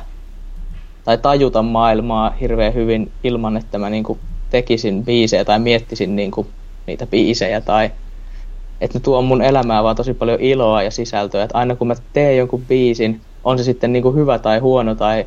tai 1.05 1.17
tajuta 1.17 1.61
maailmaa 1.61 2.29
hirveän 2.29 2.73
hyvin 2.73 3.11
ilman, 3.23 3.57
että 3.57 3.77
mä 3.77 3.89
niin 3.89 4.03
kuin 4.03 4.19
tekisin 4.49 5.05
biisejä 5.05 5.45
tai 5.45 5.59
miettisin 5.59 6.15
niin 6.15 6.31
kuin 6.31 6.47
niitä 6.87 7.07
biisejä 7.07 7.61
tai 7.61 7.91
että 8.81 8.97
ne 8.97 9.01
tuo 9.01 9.21
mun 9.21 9.41
elämään 9.41 9.83
vaan 9.83 9.95
tosi 9.95 10.13
paljon 10.13 10.41
iloa 10.41 10.83
ja 10.83 10.91
sisältöä, 10.91 11.43
että 11.43 11.57
aina 11.57 11.75
kun 11.75 11.87
mä 11.87 11.95
teen 12.13 12.37
jonkun 12.37 12.65
biisin, 12.65 13.21
on 13.43 13.57
se 13.57 13.63
sitten 13.63 13.93
niin 13.93 14.03
kuin 14.03 14.15
hyvä 14.15 14.39
tai 14.39 14.59
huono 14.59 14.95
tai 14.95 15.25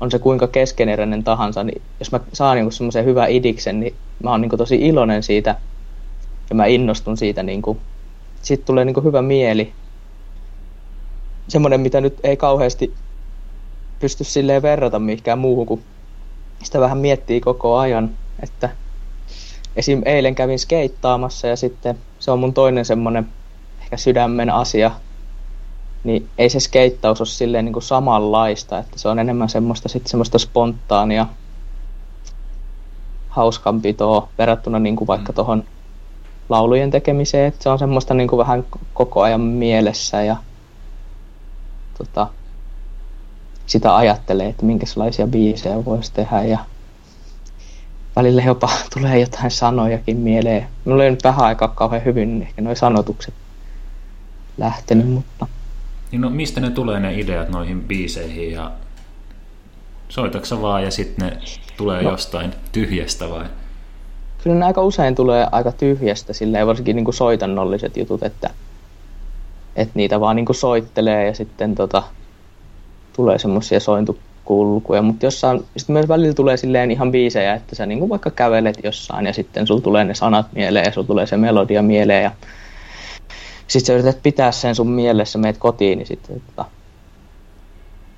on 0.00 0.10
se 0.10 0.18
kuinka 0.18 0.46
keskeneräinen 0.46 1.24
tahansa, 1.24 1.64
niin 1.64 1.82
jos 2.00 2.12
mä 2.12 2.20
saan 2.32 2.56
niin 2.56 2.72
semmoisen 2.72 3.04
hyvän 3.04 3.30
idiksen, 3.30 3.80
niin 3.80 3.94
mä 4.22 4.30
oon 4.30 4.40
niin 4.40 4.48
kuin 4.50 4.58
tosi 4.58 4.76
iloinen 4.76 5.22
siitä 5.22 5.54
ja 6.52 6.56
mä 6.56 6.66
innostun 6.66 7.16
siitä, 7.16 7.42
niin 7.42 7.62
kuin, 7.62 7.80
siitä 8.42 8.64
tulee 8.64 8.84
niin 8.84 8.94
kuin 8.94 9.04
hyvä 9.04 9.22
mieli. 9.22 9.72
Semmoinen, 11.48 11.80
mitä 11.80 12.00
nyt 12.00 12.20
ei 12.24 12.36
kauheasti 12.36 12.94
pysty 14.00 14.24
silleen 14.24 14.62
verrata 14.62 14.98
mihinkään 14.98 15.38
muuhun, 15.38 15.66
kun 15.66 15.82
sitä 16.62 16.80
vähän 16.80 16.98
miettii 16.98 17.40
koko 17.40 17.78
ajan, 17.78 18.10
että 18.42 18.70
esim. 19.76 20.02
eilen 20.04 20.34
kävin 20.34 20.58
skeittaamassa 20.58 21.46
ja 21.46 21.56
sitten 21.56 21.98
se 22.18 22.30
on 22.30 22.38
mun 22.38 22.54
toinen 22.54 22.84
semmonen 22.84 23.28
ehkä 23.82 23.96
sydämen 23.96 24.50
asia, 24.50 24.90
niin 26.04 26.28
ei 26.38 26.48
se 26.48 26.60
skeittaus 26.60 27.20
ole 27.20 27.28
silleen 27.28 27.64
niin 27.64 27.72
kuin 27.72 27.82
samanlaista, 27.82 28.78
että 28.78 28.98
se 28.98 29.08
on 29.08 29.18
enemmän 29.18 29.48
semmoista, 29.48 29.88
sit 29.88 30.06
semmoista 30.06 30.38
spontaania 30.38 31.26
hauskanpitoa 33.28 34.28
verrattuna 34.38 34.78
niin 34.78 34.96
kuin 34.96 35.08
vaikka 35.08 35.32
tuohon 35.32 35.64
laulujen 36.52 36.90
tekemiseen, 36.90 37.48
että 37.48 37.62
se 37.62 37.68
on 37.68 37.78
semmoista 37.78 38.14
niin 38.14 38.28
kuin 38.28 38.38
vähän 38.38 38.64
koko 38.94 39.22
ajan 39.22 39.40
mielessä 39.40 40.22
ja 40.22 40.36
tota, 41.98 42.26
sitä 43.66 43.96
ajattelee, 43.96 44.48
että 44.48 44.66
minkälaisia 44.66 45.26
biisejä 45.26 45.84
voisi 45.84 46.12
tehdä 46.12 46.42
ja 46.42 46.58
välillä 48.16 48.42
jopa 48.42 48.70
tulee 48.94 49.20
jotain 49.20 49.50
sanojakin 49.50 50.16
mieleen. 50.16 50.66
Mulla 50.84 51.04
ei 51.04 51.10
nyt 51.10 51.24
vähän 51.24 51.44
aikaa 51.44 51.68
kauhean 51.68 52.04
hyvin 52.04 52.38
niin 52.38 52.48
ehkä 52.48 52.62
nuo 52.62 52.74
sanotukset 52.74 53.34
lähtenyt, 54.58 55.08
mutta 55.08 55.46
Niin 56.10 56.20
no, 56.20 56.30
mistä 56.30 56.60
ne 56.60 56.70
tulee 56.70 57.00
ne 57.00 57.20
ideat 57.20 57.48
noihin 57.48 57.84
biiseihin 57.84 58.52
ja 58.52 58.70
soitaksa 60.08 60.62
vaan 60.62 60.84
ja 60.84 60.90
sitten 60.90 61.28
ne 61.28 61.38
tulee 61.76 62.02
no. 62.02 62.10
jostain 62.10 62.54
tyhjästä 62.72 63.30
vai? 63.30 63.46
Kyllä 64.42 64.56
ne 64.56 64.64
aika 64.64 64.82
usein 64.82 65.14
tulee 65.14 65.46
aika 65.52 65.72
tyhjästä, 65.72 66.32
silleen 66.32 66.66
varsinkin 66.66 66.96
niin 66.96 67.04
kuin 67.04 67.14
soitannolliset 67.14 67.96
jutut, 67.96 68.22
että, 68.22 68.50
että 69.76 69.92
niitä 69.94 70.20
vaan 70.20 70.36
niin 70.36 70.46
kuin 70.46 70.56
soittelee 70.56 71.26
ja 71.26 71.34
sitten 71.34 71.74
tota, 71.74 72.02
tulee 73.12 73.38
semmoisia 73.38 73.80
sointukulkuja, 73.80 75.02
mutta 75.02 75.26
jossain, 75.26 75.64
sitten 75.76 75.92
myös 75.92 76.08
välillä 76.08 76.34
tulee 76.34 76.56
silleen 76.56 76.90
ihan 76.90 77.12
biisejä, 77.12 77.54
että 77.54 77.74
sä 77.74 77.86
niin 77.86 77.98
kuin 77.98 78.08
vaikka 78.08 78.30
kävelet 78.30 78.78
jossain 78.84 79.26
ja 79.26 79.32
sitten 79.32 79.66
sulla 79.66 79.80
tulee 79.80 80.04
ne 80.04 80.14
sanat 80.14 80.46
mieleen 80.54 80.84
ja 80.84 80.92
sulla 80.92 81.06
tulee 81.06 81.26
se 81.26 81.36
melodia 81.36 81.82
mieleen 81.82 82.22
ja 82.22 82.30
sitten 83.66 83.86
sä 83.86 83.92
yrität 83.92 84.22
pitää 84.22 84.52
sen 84.52 84.74
sun 84.74 84.90
mielessä, 84.90 85.38
meet 85.38 85.58
kotiin, 85.58 85.98
niin 85.98 86.06
sitten 86.06 86.42
tota, 86.46 86.64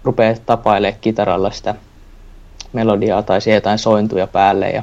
rupeaa 0.04 0.34
tapailemaan 0.46 1.00
kitaralla 1.00 1.50
sitä 1.50 1.74
melodiaa 2.72 3.22
tai 3.22 3.40
siihen 3.40 3.56
jotain 3.56 3.78
sointuja 3.78 4.26
päälle 4.26 4.70
ja, 4.70 4.82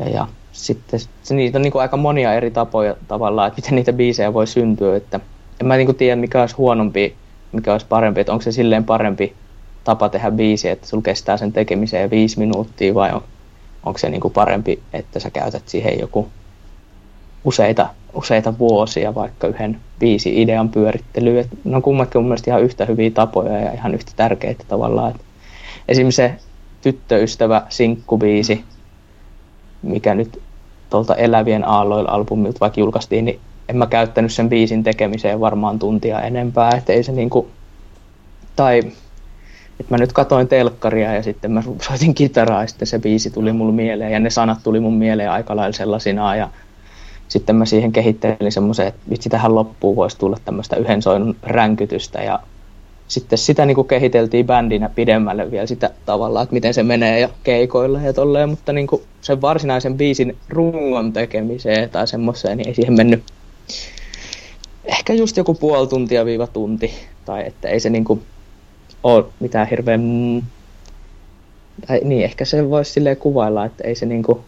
ja, 0.00 0.08
ja 0.08 0.26
sitten 0.52 1.00
se, 1.22 1.34
niitä 1.34 1.58
on 1.58 1.62
niin 1.62 1.72
kuin 1.72 1.82
aika 1.82 1.96
monia 1.96 2.34
eri 2.34 2.50
tapoja 2.50 2.96
tavallaan, 3.08 3.48
että 3.48 3.58
miten 3.60 3.76
niitä 3.76 3.92
biisejä 3.92 4.34
voi 4.34 4.46
syntyä, 4.46 4.96
että 4.96 5.20
en 5.60 5.66
mä 5.66 5.76
niin 5.76 5.86
kuin 5.86 5.96
tiedä 5.96 6.16
mikä 6.16 6.40
olisi 6.40 6.56
huonompi, 6.56 7.16
mikä 7.52 7.72
olisi 7.72 7.86
parempi, 7.88 8.20
että 8.20 8.32
onko 8.32 8.42
se 8.42 8.52
silleen 8.52 8.84
parempi 8.84 9.34
tapa 9.84 10.08
tehdä 10.08 10.30
biisi, 10.30 10.68
että 10.68 10.86
sulla 10.86 11.02
kestää 11.02 11.36
sen 11.36 11.52
tekemiseen 11.52 12.10
viisi 12.10 12.38
minuuttia 12.38 12.94
vai 12.94 13.12
on, 13.12 13.22
onko 13.86 13.98
se 13.98 14.10
niin 14.10 14.20
kuin 14.20 14.34
parempi, 14.34 14.82
että 14.92 15.20
sä 15.20 15.30
käytät 15.30 15.68
siihen 15.68 15.98
joku 16.00 16.28
useita, 17.44 17.88
useita 18.14 18.58
vuosia 18.58 19.14
vaikka 19.14 19.46
yhden 19.46 19.80
biisi 19.98 20.42
idean 20.42 20.68
pyörittelyyn. 20.68 21.38
Et 21.38 21.48
ne 21.64 21.76
on 21.76 21.82
kummatkin 21.82 22.20
mun 22.20 22.28
mielestä 22.28 22.50
ihan 22.50 22.62
yhtä 22.62 22.84
hyviä 22.84 23.10
tapoja 23.10 23.58
ja 23.58 23.72
ihan 23.72 23.94
yhtä 23.94 24.12
tärkeitä 24.16 24.64
tavallaan. 24.68 25.10
Et 25.10 25.20
esimerkiksi 25.88 26.16
se 26.16 26.34
tyttöystävä 26.82 27.62
sinkkubiisi, 27.68 28.64
mikä 29.82 30.14
nyt 30.14 30.40
tuolta 30.90 31.14
Elävien 31.14 31.68
aalloilla 31.68 32.10
albumilta 32.10 32.60
vaikka 32.60 32.80
julkaistiin, 32.80 33.24
niin 33.24 33.40
en 33.68 33.76
mä 33.76 33.86
käyttänyt 33.86 34.32
sen 34.32 34.48
biisin 34.48 34.82
tekemiseen 34.82 35.40
varmaan 35.40 35.78
tuntia 35.78 36.20
enempää, 36.20 36.70
että 36.70 36.92
ei 36.92 37.02
se 37.02 37.12
niinku, 37.12 37.48
tai 38.56 38.78
että 39.80 39.94
mä 39.94 39.98
nyt 39.98 40.12
katoin 40.12 40.48
telkkaria 40.48 41.14
ja 41.14 41.22
sitten 41.22 41.52
mä 41.52 41.62
soitin 41.82 42.14
kitaraa 42.14 42.62
ja 42.62 42.66
sitten 42.66 42.88
se 42.88 42.98
biisi 42.98 43.30
tuli 43.30 43.52
mulle 43.52 43.72
mieleen 43.72 44.12
ja 44.12 44.20
ne 44.20 44.30
sanat 44.30 44.58
tuli 44.62 44.80
mun 44.80 44.94
mieleen 44.94 45.30
aika 45.30 45.56
lailla 45.56 45.76
sellaisina 45.76 46.36
ja 46.36 46.48
sitten 47.28 47.56
mä 47.56 47.64
siihen 47.64 47.92
kehittelin 47.92 48.52
semmoisen, 48.52 48.86
että 48.86 49.00
vitsi 49.10 49.28
tähän 49.28 49.54
loppuun 49.54 49.96
voisi 49.96 50.18
tulla 50.18 50.36
tämmöistä 50.44 50.76
yhden 50.76 51.02
soinun 51.02 51.36
ränkytystä 51.42 52.22
ja 52.22 52.40
sitten 53.10 53.38
sitä 53.38 53.66
niin 53.66 53.74
kuin 53.74 53.88
kehiteltiin 53.88 54.46
bändinä 54.46 54.88
pidemmälle 54.88 55.50
vielä 55.50 55.66
sitä 55.66 55.90
tavalla, 56.06 56.42
että 56.42 56.52
miten 56.52 56.74
se 56.74 56.82
menee 56.82 57.20
ja 57.20 57.28
keikoilla 57.42 58.00
ja 58.00 58.12
tolleen, 58.12 58.48
mutta 58.48 58.72
niin 58.72 58.86
kuin 58.86 59.02
sen 59.20 59.40
varsinaisen 59.40 59.96
biisin 59.96 60.36
rungon 60.48 61.12
tekemiseen 61.12 61.90
tai 61.90 62.06
semmoiseen, 62.08 62.58
niin 62.58 62.68
ei 62.68 62.74
siihen 62.74 62.96
mennyt 62.96 63.22
ehkä 64.84 65.12
just 65.12 65.36
joku 65.36 65.54
puoli 65.54 65.86
tuntia 65.86 66.24
viiva 66.24 66.46
tunti, 66.46 66.92
tai 67.24 67.46
että 67.46 67.68
ei 67.68 67.80
se 67.80 67.90
niin 67.90 68.04
kuin 68.04 68.22
ole 69.02 69.24
mitään 69.40 69.68
hirveän... 69.68 70.02
Tai 71.86 72.00
niin, 72.04 72.24
ehkä 72.24 72.44
se 72.44 72.70
voisi 72.70 72.92
silleen 72.92 73.16
kuvailla, 73.16 73.64
että 73.64 73.84
ei 73.84 73.94
se 73.94 74.06
niin 74.06 74.22
kuin 74.22 74.40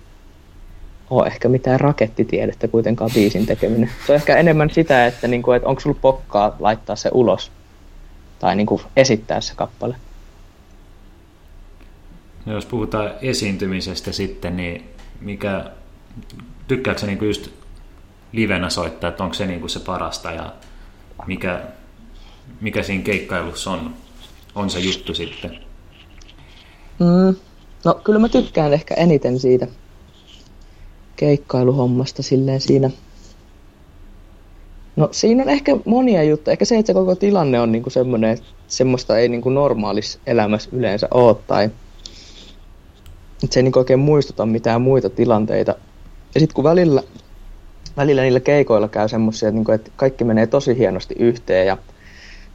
ole 1.11 1.27
ehkä 1.27 1.49
mitään 1.49 1.81
rakettitiedettä 1.81 2.69
kuitenkaan 2.69 3.11
biisin 3.15 3.47
tekeminen. 3.47 3.91
Se 4.07 4.13
on 4.13 4.17
ehkä 4.17 4.37
enemmän 4.37 4.71
sitä, 4.71 5.07
että, 5.07 5.29
niin 5.29 5.43
kuin, 5.43 5.57
että 5.57 5.69
onko 5.69 5.81
sulla 5.81 5.99
pokkaa 6.01 6.57
laittaa 6.61 6.97
se 6.97 7.11
ulos 7.13 7.51
tai 8.43 8.57
niin 8.57 8.67
kuin 8.67 8.83
esittää 8.97 9.41
se 9.41 9.55
kappale. 9.55 9.97
No, 12.47 12.53
jos 12.53 12.67
puhutaan 12.67 13.11
esiintymisestä 13.21 14.13
sitten, 14.13 14.57
niin 14.57 14.91
mikä, 15.21 15.71
tykkääkö 16.69 17.07
niin 17.07 17.25
just 17.27 17.49
livenä 18.33 18.71
soittaa, 18.71 19.11
että 19.11 19.25
onko 19.25 19.35
se 19.35 19.47
niin 19.47 19.61
kuin 19.61 19.71
se 19.71 19.81
parasta 19.81 20.33
ja 20.33 20.53
mikä, 21.27 21.63
mikä 22.61 22.83
siinä 22.83 23.03
keikkailussa 23.03 23.71
on, 23.71 23.95
on 24.55 24.71
se 24.71 24.79
juttu 24.79 25.15
sitten? 25.15 25.51
Mm, 26.99 27.37
no 27.85 27.95
kyllä 28.05 28.19
mä 28.19 28.29
tykkään 28.29 28.73
ehkä 28.73 28.95
eniten 28.95 29.39
siitä 29.39 29.67
keikkailuhommasta 31.17 32.23
silleen 32.23 32.61
siinä. 32.61 32.91
No 34.97 35.09
siinä 35.11 35.43
on 35.43 35.49
ehkä 35.49 35.77
monia 35.85 36.23
juttuja. 36.23 36.53
Ehkä 36.53 36.65
se, 36.65 36.79
että 36.79 36.87
se 36.87 36.95
koko 36.95 37.15
tilanne 37.15 37.61
on 37.61 37.73
niinku 37.73 37.91
semmoinen, 37.91 38.31
että 38.31 38.47
semmoista 38.69 39.19
ei 39.19 39.29
niinku 39.29 39.51
normaalissa 39.51 40.19
elämässä 40.27 40.71
yleensä 40.73 41.09
ole. 41.11 41.37
Tai 41.47 41.71
että 43.45 43.55
se 43.55 43.61
ei 43.61 43.65
niinku 43.65 43.79
oikein 43.79 43.99
muistuta 43.99 44.47
mitään 44.47 44.83
muita 44.83 45.11
tilanteita. 45.11 45.75
Ja 46.35 46.41
sitten 46.41 46.55
kun 46.55 46.65
välillä, 46.65 47.03
välillä 47.97 48.23
niillä 48.23 48.41
keikoilla 48.41 48.89
käy 48.89 49.09
semmoisia, 49.09 49.49
että, 49.49 49.57
niinku, 49.57 49.73
että 49.73 49.91
kaikki 49.97 50.25
menee 50.25 50.47
tosi 50.47 50.79
hienosti 50.79 51.15
yhteen 51.19 51.67
ja 51.67 51.79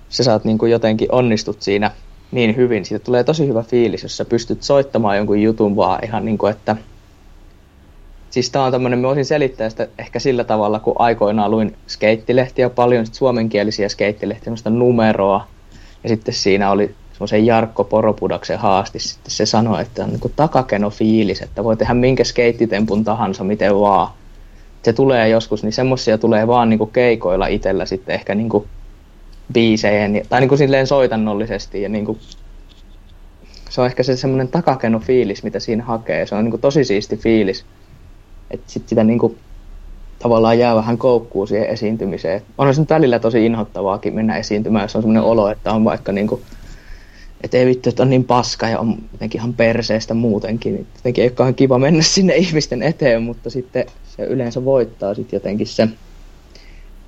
sä 0.09 0.23
saat 0.23 0.45
niinku 0.45 0.65
jotenkin 0.65 1.11
onnistut 1.11 1.61
siinä 1.61 1.91
niin 2.31 2.55
hyvin. 2.55 2.85
Siitä 2.85 3.05
tulee 3.05 3.23
tosi 3.23 3.47
hyvä 3.47 3.63
fiilis, 3.63 4.03
jos 4.03 4.17
sä 4.17 4.25
pystyt 4.25 4.63
soittamaan 4.63 5.17
jonkun 5.17 5.41
jutun 5.41 5.75
vaan 5.75 6.05
ihan 6.05 6.25
niin 6.25 6.37
kuin, 6.37 6.51
että 6.51 6.75
siis 8.29 8.49
tää 8.49 8.63
on 8.63 8.71
tämmönen, 8.71 8.99
mä 8.99 9.07
voisin 9.07 9.25
selittää 9.25 9.69
sitä 9.69 9.87
ehkä 9.97 10.19
sillä 10.19 10.43
tavalla, 10.43 10.79
kun 10.79 10.95
aikoinaan 10.99 11.51
luin 11.51 11.75
skeittilehtiä 11.87 12.69
paljon, 12.69 13.05
sit 13.05 13.15
suomenkielisiä 13.15 13.89
skeittilehtiä, 13.89 14.43
semmoista 14.43 14.69
numeroa, 14.69 15.47
ja 16.03 16.09
sitten 16.09 16.33
siinä 16.33 16.71
oli 16.71 16.95
semmoisen 17.11 17.45
Jarkko 17.45 17.83
Poropudaksen 17.83 18.59
haasti, 18.59 18.99
sitten 18.99 19.31
se 19.31 19.45
sanoi, 19.45 19.81
että 19.81 20.03
on 20.03 20.09
niin 20.09 20.33
takakeno 20.35 20.89
fiilis, 20.89 21.41
että 21.41 21.63
voi 21.63 21.77
tehdä 21.77 21.93
minkä 21.93 22.23
skeittitempun 22.23 23.03
tahansa, 23.03 23.43
miten 23.43 23.79
vaan. 23.79 24.07
Se 24.83 24.93
tulee 24.93 25.29
joskus, 25.29 25.63
niin 25.63 25.73
semmoisia 25.73 26.17
tulee 26.17 26.47
vaan 26.47 26.69
niin 26.69 26.91
keikoilla 26.93 27.47
itsellä 27.47 27.85
sitten 27.85 28.15
ehkä 28.15 28.35
niin 28.35 28.49
biisejä, 29.53 30.09
tai 30.29 30.39
niin 30.39 30.49
kuin 30.49 30.57
silleen 30.57 30.87
soitannollisesti, 30.87 31.81
ja 31.81 31.89
niin 31.89 32.05
kuin 32.05 32.19
se 33.69 33.81
on 33.81 33.87
ehkä 33.87 34.03
se 34.03 34.17
semmoinen 34.17 34.47
takakeno 34.47 34.99
fiilis, 34.99 35.43
mitä 35.43 35.59
siinä 35.59 35.83
hakee. 35.83 36.25
Se 36.25 36.35
on 36.35 36.43
niin 36.43 36.51
kuin 36.51 36.61
tosi 36.61 36.83
siisti 36.83 37.17
fiilis 37.17 37.65
että 38.51 38.71
sit 38.71 38.89
sitä 38.89 39.03
niinku 39.03 39.37
tavallaan 40.19 40.59
jää 40.59 40.75
vähän 40.75 40.97
koukkuun 40.97 41.47
siihen 41.47 41.69
esiintymiseen. 41.69 42.41
On 42.57 42.75
se 42.75 42.81
nyt 42.81 42.89
välillä 42.89 43.19
tosi 43.19 43.45
inhottavaakin 43.45 44.15
mennä 44.15 44.37
esiintymään, 44.37 44.83
jos 44.83 44.95
on 44.95 45.01
semmoinen 45.01 45.23
olo, 45.23 45.49
että 45.49 45.71
on 45.71 45.85
vaikka 45.85 46.11
niinku, 46.11 46.41
että 47.41 47.57
ei 47.57 47.65
vittu, 47.65 47.89
että 47.89 48.03
on 48.03 48.09
niin 48.09 48.23
paska 48.23 48.69
ja 48.69 48.79
on 48.79 48.97
jotenkin 49.11 49.41
ihan 49.41 49.53
perseestä 49.53 50.13
muutenkin. 50.13 50.73
Niin 50.73 50.87
jotenkin 50.95 51.21
ei 51.21 51.27
olekaan 51.29 51.55
kiva 51.55 51.79
mennä 51.79 52.03
sinne 52.13 52.35
ihmisten 52.35 52.83
eteen, 52.83 53.23
mutta 53.23 53.49
sitten 53.49 53.85
se 54.17 54.23
yleensä 54.23 54.65
voittaa 54.65 55.13
sitten 55.13 55.37
jotenkin 55.37 55.67
se, 55.67 55.87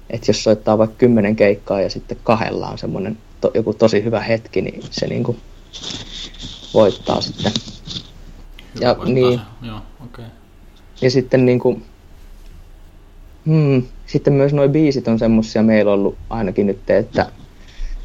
että 0.09 0.29
jos 0.29 0.43
soittaa 0.43 0.77
vaikka 0.77 0.95
kymmenen 0.97 1.35
keikkaa 1.35 1.81
ja 1.81 1.89
sitten 1.89 2.17
kahdella 2.23 2.67
on 2.67 2.77
semmoinen 2.77 3.17
to, 3.41 3.51
joku 3.53 3.73
tosi 3.73 4.03
hyvä 4.03 4.21
hetki, 4.21 4.61
niin 4.61 4.81
se 4.91 5.07
niinku 5.07 5.35
voittaa 6.73 7.21
sitten. 7.21 7.51
Hyvä 8.75 8.85
ja 8.85 8.97
voittaa 8.97 9.13
niin, 9.13 9.39
se. 9.39 9.67
Joo, 9.67 9.77
okei. 10.03 10.25
Okay. 10.25 10.38
Ja 11.01 11.11
sitten 11.11 11.45
niin 11.45 11.59
kuin, 11.59 11.83
hmm, 13.45 13.83
sitten 14.05 14.33
myös 14.33 14.53
nuo 14.53 14.69
biisit 14.69 15.07
on 15.07 15.19
semmosia 15.19 15.63
meillä 15.63 15.91
ollut 15.91 16.17
ainakin 16.29 16.67
nyt, 16.67 16.89
että 16.89 17.31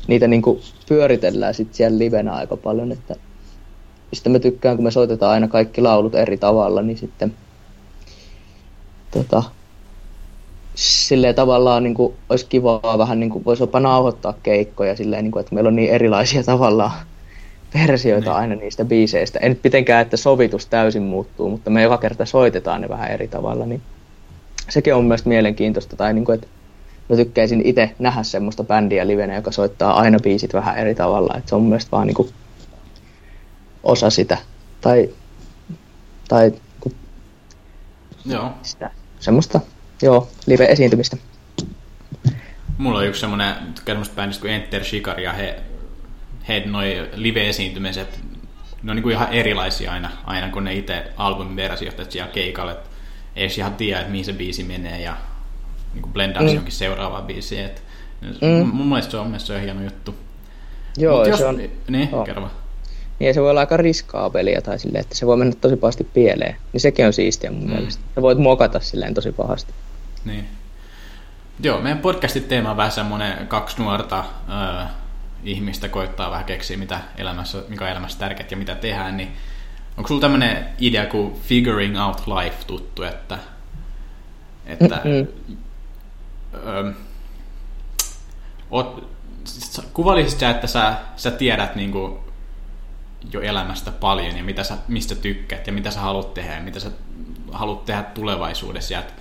niitä 0.09 0.29
niin 0.29 0.43
kuin 0.43 0.61
pyöritellään 0.89 1.55
sitten 1.55 1.77
siellä 1.77 1.99
livenä 1.99 2.33
aika 2.33 2.57
paljon, 2.57 2.93
että 2.93 3.17
sitten 4.13 4.33
mä 4.33 4.39
tykkään, 4.39 4.77
kun 4.77 4.85
me 4.85 4.91
soitetaan 4.91 5.33
aina 5.33 5.49
kaikki 5.49 5.81
laulut 5.81 6.15
eri 6.15 6.37
tavalla, 6.37 6.83
niin 6.83 6.99
sitten 6.99 7.35
tota, 9.11 9.43
silleen 10.75 11.35
tavallaan 11.35 11.83
niin 11.83 11.95
kuin, 11.95 12.15
olisi 12.29 12.47
kivaa 12.47 12.99
vähän, 12.99 13.21
niin 13.21 13.31
kuin, 13.31 13.45
voisi 13.45 13.63
jopa 13.63 13.81
nauhoittaa 13.81 14.35
keikkoja 14.43 14.97
silleen, 14.97 15.25
niin 15.25 15.33
kuin, 15.33 15.41
että 15.41 15.55
meillä 15.55 15.69
on 15.69 15.77
niin 15.77 15.91
erilaisia 15.91 16.43
tavallaan 16.45 16.93
versioita 17.75 18.31
Niin. 18.31 18.37
aina 18.37 18.55
niistä 18.55 18.85
biiseistä. 18.85 19.39
Ei 19.39 19.49
nyt 19.49 19.61
mitenkään, 19.65 20.03
että 20.03 20.17
sovitus 20.17 20.67
täysin 20.67 21.03
muuttuu, 21.03 21.51
mutta 21.51 21.71
me 21.71 21.83
joka 21.83 21.99
kerta 21.99 22.25
soitetaan 22.27 22.81
ne 22.81 22.89
vähän 22.89 23.11
eri 23.11 23.29
tavalla, 23.29 23.67
niin 23.67 23.83
sekin 24.69 24.95
on 24.95 25.05
mielestä 25.05 25.29
mielenkiintoista. 25.29 25.97
Tai 25.97 26.15
niin 26.15 26.25
kuin, 26.25 26.35
että 26.35 26.47
mä 27.09 27.17
tykkäisin 27.17 27.63
itse 27.67 27.95
nähdä 27.99 28.23
semmoista 28.23 28.65
bändiä 28.65 29.07
livenä, 29.07 29.35
joka 29.35 29.51
soittaa 29.51 30.01
aina 30.01 30.19
biisit 30.23 30.55
vähän 30.55 30.79
eri 30.79 30.95
tavalla. 30.95 31.35
Että 31.37 31.49
se 31.49 31.55
on 31.55 31.61
mun 31.61 31.69
mielestä 31.69 31.91
vaan 31.91 32.07
niin 32.07 32.15
kuin 32.15 32.29
osa 33.83 34.11
sitä. 34.11 34.39
Tai, 34.81 35.11
tai 36.29 36.53
kun 36.81 36.93
Joo. 38.25 38.51
sitä, 38.63 38.91
semmoista, 39.21 39.61
joo, 40.03 40.29
live-esiintymistä. 40.47 41.17
Mulla 42.79 42.99
on 42.99 43.07
yksi 43.07 43.21
semmonen, 43.21 43.55
tykkään 43.75 44.05
bändistä 44.17 44.41
kuin 44.41 44.53
Enter 44.53 44.85
Shikari 44.85 45.25
ja 45.25 45.33
he, 45.33 45.61
he 46.49 46.63
noi 46.67 47.09
live-esiintymiset, 47.15 48.21
ne 48.83 48.91
on 48.91 48.97
niinku 48.97 49.09
ihan 49.09 49.33
erilaisia 49.33 49.93
aina, 49.93 50.11
aina 50.25 50.49
kun 50.51 50.65
ne 50.65 50.75
itse 50.75 51.05
albumin 51.17 51.57
versiot, 51.57 52.01
että 52.01 52.13
siellä 52.13 52.33
keikalle, 52.33 52.73
että 52.73 52.89
ei 53.37 53.45
edes 53.45 53.59
ihan 53.59 53.75
tiedä, 53.75 54.01
että 54.01 54.11
mihin 54.11 54.25
se 54.25 54.33
biisi 54.33 54.65
menee 54.65 55.01
ja 55.01 55.17
niinku 55.95 56.09
blendaa 56.09 56.43
mm. 56.43 56.47
Mm. 56.49 56.53
johonkin 56.55 56.73
seuraavaan 56.73 57.25
biisiin. 57.25 57.65
Et, 57.65 57.83
Mm. 58.41 58.67
Mun 58.69 58.87
mielestä 58.89 59.11
se 59.11 59.17
on, 59.17 59.27
mielestä 59.27 59.47
se 59.47 59.55
on 59.55 59.61
hieno 59.61 59.83
juttu. 59.83 60.15
Joo, 60.97 61.19
Mut 61.19 61.27
jos, 61.29 61.39
se 61.39 61.47
on, 61.47 61.57
Niin, 61.89 62.09
joo. 62.13 62.25
kerro 62.25 62.51
niin 63.19 63.35
se 63.35 63.41
voi 63.43 63.51
olla 63.51 63.61
aika 63.61 63.77
riskaapelia 63.77 64.63
tai 64.63 64.79
silleen, 64.79 65.01
että 65.03 65.15
se 65.15 65.27
voi 65.27 65.37
mennä 65.37 65.55
tosi 65.61 65.77
pahasti 65.77 66.05
pieleen. 66.05 66.57
Niin 66.73 66.81
sekin 66.81 67.07
on 67.07 67.13
siistiä 67.13 67.51
mun 67.51 67.63
Mm. 67.65 67.71
mielestä. 67.71 68.03
Sä 68.15 68.23
voit 68.23 68.39
mokata 68.39 68.81
silleen 68.81 69.15
tosi 69.15 69.33
pahasti. 69.33 69.73
Niin. 70.25 70.49
Joo, 71.61 71.81
meidän 71.81 71.99
podcastin 71.99 72.45
teema 72.45 72.71
on 72.71 72.77
vähän 72.77 72.93
semmoinen 72.93 73.47
kaksi 73.49 73.83
nuorta 73.83 74.25
ö, 74.49 74.85
ihmistä 75.45 75.89
koittaa 75.89 76.31
vähän 76.31 76.45
keksiä, 76.45 76.77
mitä 76.77 77.01
elämässä, 77.17 77.63
mikä 77.69 77.85
on 77.85 77.91
elämässä 77.91 78.19
tärkeää 78.19 78.49
ja 78.51 78.57
mitä 78.57 78.75
tehdään, 78.75 79.17
niin 79.17 79.33
onko 79.97 80.09
sulla 80.09 80.21
tämmöinen 80.21 80.69
idea 80.79 81.07
kuin 81.07 81.35
figuring 81.41 82.03
out 82.03 82.23
life 82.27 82.57
tuttu, 82.67 83.03
että, 83.03 83.39
että 84.67 85.01
Mm-mm. 85.05 85.57
ö, 86.55 86.93
oot, 88.71 89.15
kuvailisit 89.93 90.39
sä, 90.39 90.51
että 90.51 90.67
sä, 90.67 90.95
sä 91.17 91.31
tiedät 91.31 91.77
niin 91.77 91.93
kuin 91.93 92.19
jo 93.33 93.41
elämästä 93.41 93.91
paljon 93.91 94.37
ja 94.37 94.45
mitä 94.45 94.65
sä, 94.65 94.77
mistä 94.89 95.15
tykkäät 95.15 95.67
ja 95.67 95.73
mitä 95.73 95.91
sä 95.91 96.01
haluat 96.01 96.35
tehdä 96.35 96.55
ja 96.55 96.63
mitä 96.63 96.81
sä 96.81 96.91
haluat 97.53 97.85
tehdä 97.85 98.03
tulevaisuudessa. 98.03 98.95
Ja 98.95 99.01
et, 99.01 99.15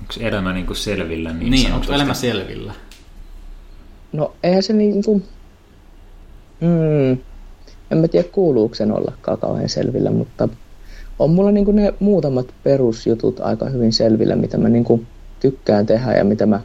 Onko 0.00 0.14
elämä 0.20 0.52
niin 0.52 0.66
kuin 0.66 0.76
selvillä? 0.76 1.32
Niin, 1.32 1.50
niin 1.50 1.72
onko 1.72 1.92
elämä 1.92 2.14
selvillä? 2.14 2.72
No 4.12 4.32
eihän 4.42 4.62
se 4.62 4.72
niinku... 4.72 5.22
Mm, 6.60 7.18
en 7.90 7.98
mä 7.98 8.08
tiedä 8.08 8.28
kuuluuko 8.32 8.74
sen 8.74 8.92
ollakaan 8.92 9.38
kauhean 9.38 9.68
selvillä, 9.68 10.10
mutta 10.10 10.48
on 11.18 11.30
mulla 11.30 11.50
niinku 11.50 11.72
ne 11.72 11.94
muutamat 12.00 12.46
perusjutut 12.62 13.40
aika 13.40 13.68
hyvin 13.68 13.92
selvillä, 13.92 14.36
mitä 14.36 14.58
mä 14.58 14.68
niinku 14.68 15.04
tykkään 15.40 15.86
tehdä 15.86 16.12
ja 16.12 16.24
mitä 16.24 16.46
mä 16.46 16.60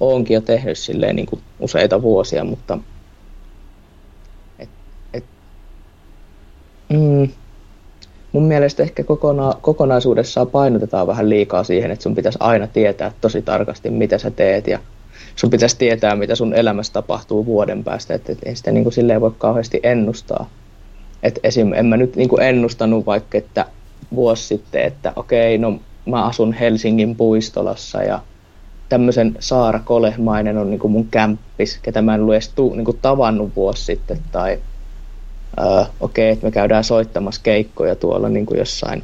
oonkin 0.00 0.34
jo 0.34 0.40
tehnyt 0.40 0.78
silleen 0.78 1.16
niinku 1.16 1.38
useita 1.60 2.02
vuosia, 2.02 2.44
mutta 2.44 2.78
et, 4.58 4.68
et, 5.14 5.24
mm, 6.88 7.28
mun 8.32 8.44
mielestä 8.44 8.82
ehkä 8.82 9.04
kokona, 9.04 9.52
kokonaisuudessaan 9.60 10.46
painotetaan 10.46 11.06
vähän 11.06 11.28
liikaa 11.30 11.64
siihen, 11.64 11.90
että 11.90 12.02
sun 12.02 12.14
pitäisi 12.14 12.38
aina 12.40 12.66
tietää 12.66 13.12
tosi 13.20 13.42
tarkasti, 13.42 13.90
mitä 13.90 14.18
sä 14.18 14.30
teet 14.30 14.66
ja 14.66 14.78
sun 15.38 15.50
pitäisi 15.50 15.78
tietää, 15.78 16.16
mitä 16.16 16.34
sun 16.34 16.54
elämässä 16.54 16.92
tapahtuu 16.92 17.46
vuoden 17.46 17.84
päästä, 17.84 18.14
että 18.14 18.32
et 18.32 18.38
ei 18.42 18.56
sitä 18.56 18.70
niin 18.70 18.84
kuin 18.84 18.92
silleen 18.92 19.20
voi 19.20 19.32
kauheasti 19.38 19.80
ennustaa. 19.82 20.50
Et 21.22 21.38
esim. 21.42 21.72
en 21.72 21.86
mä 21.86 21.96
nyt 21.96 22.16
niin 22.16 22.28
kuin 22.28 22.42
ennustanut 22.42 23.06
vaikka, 23.06 23.38
että 23.38 23.66
vuosi 24.14 24.46
sitten, 24.46 24.82
että 24.82 25.12
okei, 25.16 25.58
no 25.58 25.80
mä 26.06 26.24
asun 26.24 26.52
Helsingin 26.52 27.16
puistolassa 27.16 28.02
ja 28.02 28.20
tämmöisen 28.88 29.36
Saara 29.40 29.80
Kolehmainen 29.84 30.58
on 30.58 30.70
niin 30.70 30.80
kuin 30.80 30.90
mun 30.92 31.08
kämppis, 31.08 31.78
ketä 31.82 32.02
mä 32.02 32.14
en 32.14 32.20
ollut 32.20 32.34
edes 32.34 32.48
tuu, 32.48 32.74
niin 32.74 32.84
kuin 32.84 32.98
tavannut 33.02 33.56
vuosi 33.56 33.84
sitten, 33.84 34.18
tai 34.32 34.58
öö, 35.60 35.84
okei, 36.00 36.30
että 36.30 36.46
me 36.46 36.50
käydään 36.50 36.84
soittamassa 36.84 37.40
keikkoja 37.44 37.96
tuolla 37.96 38.28
niin 38.28 38.46
kuin 38.46 38.58
jossain, 38.58 39.02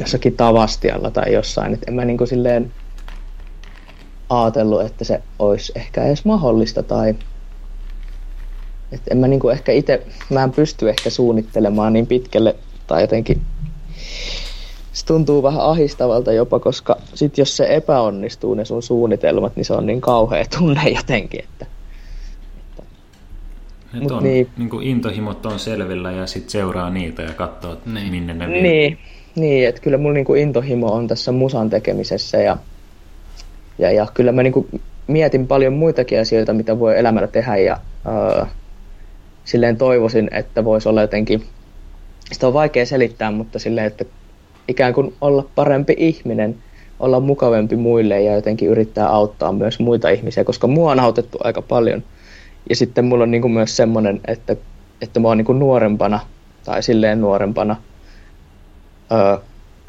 jossakin 0.00 0.36
Tavastialla 0.36 1.10
tai 1.10 1.32
jossain, 1.32 1.74
että 1.74 1.84
en 1.88 1.94
mä 1.94 2.04
niin 2.04 2.18
kuin 2.18 2.28
silleen 2.28 2.72
ajatellut, 4.30 4.80
että 4.80 5.04
se 5.04 5.22
olisi 5.38 5.72
ehkä 5.74 6.04
edes 6.04 6.24
mahdollista 6.24 6.82
tai 6.82 7.14
että 8.92 9.10
en 9.10 9.18
mä 9.18 9.28
niinku 9.28 9.48
ehkä 9.48 9.72
itse, 9.72 10.02
mä 10.30 10.42
en 10.42 10.52
pysty 10.52 10.90
ehkä 10.90 11.10
suunnittelemaan 11.10 11.92
niin 11.92 12.06
pitkälle 12.06 12.56
tai 12.86 13.00
jotenkin 13.02 13.42
se 14.92 15.06
tuntuu 15.06 15.42
vähän 15.42 15.60
ahistavalta 15.60 16.32
jopa, 16.32 16.58
koska 16.58 16.96
sit 17.14 17.38
jos 17.38 17.56
se 17.56 17.66
epäonnistuu 17.74 18.54
ne 18.54 18.64
sun 18.64 18.82
suunnitelmat, 18.82 19.56
niin 19.56 19.64
se 19.64 19.74
on 19.74 19.86
niin 19.86 20.00
kauhea 20.00 20.44
tunne 20.58 20.88
jotenkin, 20.96 21.40
että 21.44 21.66
Et 23.94 24.02
Mut 24.02 24.12
on, 24.12 24.22
niin. 24.22 24.32
niin. 24.32 24.48
Niin 24.56 24.70
kuin 24.70 24.86
intohimot 24.86 25.46
on 25.46 25.58
selvillä 25.58 26.12
ja 26.12 26.26
sitten 26.26 26.50
seuraa 26.50 26.90
niitä 26.90 27.22
ja 27.22 27.32
katsoo, 27.32 27.76
Niin. 27.86 27.94
niin. 27.94 28.10
minne 28.10 28.34
ne 28.34 28.48
vie. 28.48 28.62
Niin, 28.62 28.98
niin 29.34 29.68
että 29.68 29.80
kyllä 29.80 29.98
mulla 29.98 30.14
niinku 30.14 30.34
intohimo 30.34 30.86
on 30.92 31.08
tässä 31.08 31.32
musan 31.32 31.70
tekemisessä 31.70 32.38
ja, 32.38 32.56
ja, 33.78 33.92
ja 33.92 34.06
kyllä 34.14 34.32
mä 34.32 34.42
niinku 34.42 34.66
mietin 35.06 35.46
paljon 35.46 35.72
muitakin 35.72 36.20
asioita, 36.20 36.52
mitä 36.52 36.78
voi 36.78 36.98
elämällä 36.98 37.28
tehdä 37.28 37.56
ja 37.56 37.78
öö, 38.06 38.46
silleen 39.44 39.76
toivoisin, 39.76 40.28
että 40.32 40.64
voisi 40.64 40.88
olla 40.88 41.00
jotenkin, 41.00 41.44
sitä 42.32 42.46
on 42.46 42.52
vaikea 42.52 42.86
selittää, 42.86 43.30
mutta 43.30 43.58
silleen, 43.58 43.86
että 43.86 44.04
ikään 44.68 44.94
kuin 44.94 45.14
olla 45.20 45.46
parempi 45.54 45.94
ihminen, 45.98 46.56
olla 47.00 47.20
mukavempi 47.20 47.76
muille 47.76 48.22
ja 48.22 48.34
jotenkin 48.34 48.68
yrittää 48.68 49.08
auttaa 49.08 49.52
myös 49.52 49.78
muita 49.78 50.08
ihmisiä, 50.08 50.44
koska 50.44 50.66
mua 50.66 50.92
on 50.92 51.00
autettu 51.00 51.38
aika 51.44 51.62
paljon. 51.62 52.02
Ja 52.68 52.76
sitten 52.76 53.04
mulla 53.04 53.22
on 53.22 53.30
niinku 53.30 53.48
myös 53.48 53.76
semmoinen, 53.76 54.20
että, 54.28 54.56
että 55.02 55.20
mä 55.20 55.28
oon 55.28 55.36
niinku 55.36 55.52
nuorempana 55.52 56.20
tai 56.64 56.82
silleen 56.82 57.20
nuorempana 57.20 57.76
öö, 59.12 59.36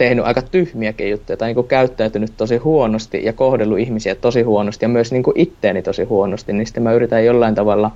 tehnyt 0.02 0.26
aika 0.26 0.42
tyhmiäkin 0.42 1.10
juttuja 1.10 1.38
tai 1.38 1.48
niinku 1.48 1.64
käyttäytynyt 1.64 2.34
tosi 2.38 2.58
huonosti 2.58 3.26
ja 3.26 3.34
kohdellut 3.34 3.80
ihmisiä 3.80 4.16
tosi 4.16 4.42
huonosti 4.42 4.86
ja 4.86 4.90
myös 4.90 5.12
niinku 5.12 5.34
itteeni 5.36 5.82
tosi 5.82 6.04
huonosti, 6.04 6.54
niin 6.54 6.68
sitten 6.68 6.84
mä 6.84 6.94
yritän 6.94 7.26
jollain 7.26 7.56
tavalla 7.56 7.92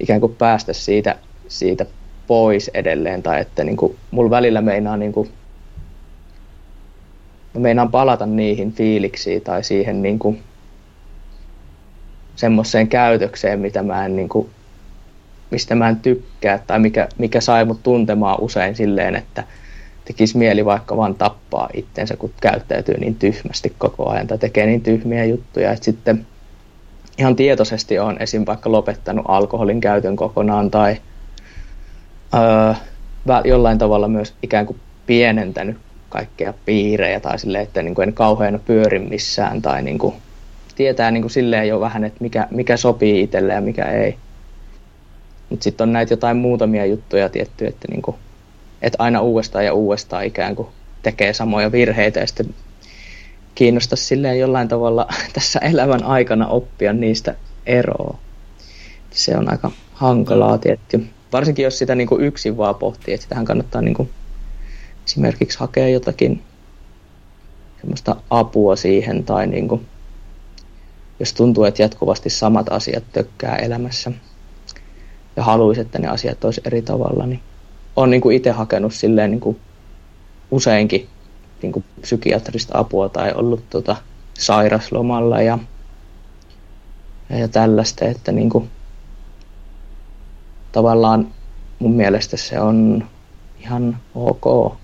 ikään 0.00 0.20
kuin 0.20 0.34
päästä 0.34 0.72
siitä, 0.72 1.16
siitä 1.48 1.86
pois 2.26 2.70
edelleen 2.74 3.22
tai 3.22 3.40
että 3.40 3.64
niinku, 3.64 3.96
mulla 4.10 4.30
välillä 4.30 4.60
meinaa 4.60 4.96
niinku, 4.96 5.28
mä 7.54 7.60
meinaan 7.60 7.90
palata 7.90 8.26
niihin 8.26 8.72
fiiliksiin 8.72 9.42
tai 9.42 9.64
siihen 9.64 10.02
niinku, 10.02 10.36
semmoiseen 12.36 12.88
käytökseen, 12.88 13.60
mitä 13.60 13.82
mä 13.82 14.04
en 14.04 14.16
niinku, 14.16 14.50
mistä 15.50 15.74
mä 15.74 15.88
en 15.88 15.96
tykkää 15.96 16.58
tai 16.66 16.78
mikä, 16.78 17.08
mikä 17.18 17.40
sai 17.40 17.64
mut 17.64 17.82
tuntemaan 17.82 18.40
usein 18.40 18.76
silleen, 18.76 19.16
että 19.16 19.44
tekisi 20.12 20.38
mieli 20.38 20.64
vaikka 20.64 20.96
vaan 20.96 21.14
tappaa 21.14 21.68
itsensä, 21.74 22.16
kun 22.16 22.32
käyttäytyy 22.40 22.98
niin 22.98 23.14
tyhmästi 23.14 23.74
koko 23.78 24.08
ajan 24.08 24.26
tai 24.26 24.38
tekee 24.38 24.66
niin 24.66 24.80
tyhmiä 24.80 25.24
juttuja, 25.24 25.72
että 25.72 25.84
sitten 25.84 26.26
ihan 27.18 27.36
tietoisesti 27.36 27.98
on 27.98 28.16
esim. 28.20 28.44
vaikka 28.46 28.72
lopettanut 28.72 29.24
alkoholin 29.28 29.80
käytön 29.80 30.16
kokonaan 30.16 30.70
tai 30.70 30.96
öö, 32.34 32.74
jollain 33.44 33.78
tavalla 33.78 34.08
myös 34.08 34.34
ikään 34.42 34.66
kuin 34.66 34.80
pienentänyt 35.06 35.76
kaikkea 36.08 36.54
piirejä 36.64 37.20
tai 37.20 37.38
silleen, 37.38 37.62
että 37.62 37.82
niin 37.82 37.94
kuin 37.94 38.08
en 38.08 38.14
kauheana 38.14 38.58
pyöri 38.58 38.98
missään 38.98 39.62
tai 39.62 39.82
niin 39.82 39.98
kuin 39.98 40.14
tietää 40.76 41.10
niin 41.10 41.22
kuin 41.22 41.30
silleen 41.30 41.68
jo 41.68 41.80
vähän, 41.80 42.04
että 42.04 42.18
mikä, 42.20 42.48
mikä 42.50 42.76
sopii 42.76 43.22
itselle 43.22 43.52
ja 43.52 43.60
mikä 43.60 43.84
ei. 43.84 44.16
Mutta 45.50 45.64
sitten 45.64 45.88
on 45.88 45.92
näitä 45.92 46.12
jotain 46.12 46.36
muutamia 46.36 46.86
juttuja 46.86 47.28
tietty, 47.28 47.66
että, 47.66 47.88
niin 47.90 48.02
kuin, 48.02 48.16
että 48.82 48.96
aina 48.98 49.20
uudestaan 49.20 49.64
ja 49.64 49.74
uudestaan 49.74 50.24
ikään 50.24 50.56
kuin 50.56 50.68
tekee 51.02 51.32
samoja 51.32 51.72
virheitä 51.72 52.20
ja 52.20 52.26
sitten 52.26 52.54
kiinnostaa 53.54 53.96
silleen 53.96 54.38
jollain 54.38 54.68
tavalla 54.68 55.06
tässä 55.32 55.58
elämän 55.58 56.04
aikana 56.04 56.46
oppia 56.46 56.92
niistä 56.92 57.34
eroa. 57.66 58.18
Se 59.10 59.36
on 59.36 59.50
aika 59.50 59.70
hankalaa 59.92 60.58
tietty. 60.58 61.06
Varsinkin 61.32 61.62
jos 61.62 61.78
sitä 61.78 61.94
niin 61.94 62.08
kuin 62.08 62.24
yksin 62.24 62.56
vaan 62.56 62.74
pohtii, 62.74 63.14
että 63.14 63.22
sitähän 63.22 63.44
kannattaa 63.44 63.82
niin 63.82 63.94
kuin 63.94 64.10
esimerkiksi 65.06 65.58
hakea 65.58 65.88
jotakin 65.88 66.42
semmoista 67.80 68.16
apua 68.30 68.76
siihen 68.76 69.24
tai 69.24 69.46
niin 69.46 69.68
kuin, 69.68 69.86
jos 71.20 71.32
tuntuu, 71.32 71.64
että 71.64 71.82
jatkuvasti 71.82 72.30
samat 72.30 72.72
asiat 72.72 73.04
tökkää 73.12 73.56
elämässä 73.56 74.12
ja 75.36 75.42
haluaisi, 75.42 75.80
että 75.80 75.98
ne 75.98 76.08
asiat 76.08 76.44
olisi 76.44 76.60
eri 76.64 76.82
tavalla, 76.82 77.26
niin 77.26 77.40
on 77.96 78.10
niin 78.10 78.20
kuin 78.20 78.36
itse 78.36 78.50
hakenut 78.50 78.94
silleen 78.94 79.30
niin 79.30 79.40
kuin 79.40 79.60
useinkin 80.50 81.08
niin 81.62 81.72
kuin 81.72 81.84
psykiatrista 82.00 82.78
apua 82.78 83.08
tai 83.08 83.32
ollut 83.34 83.70
tota, 83.70 83.96
sairaslomalla 84.34 85.42
ja, 85.42 85.58
ja 87.30 87.48
tällaista, 87.48 88.04
että 88.04 88.32
niin 88.32 88.50
kuin, 88.50 88.70
tavallaan 90.72 91.28
mun 91.78 91.94
mielestä 91.94 92.36
se 92.36 92.60
on 92.60 93.08
ihan 93.60 93.98
ok. 94.14 94.76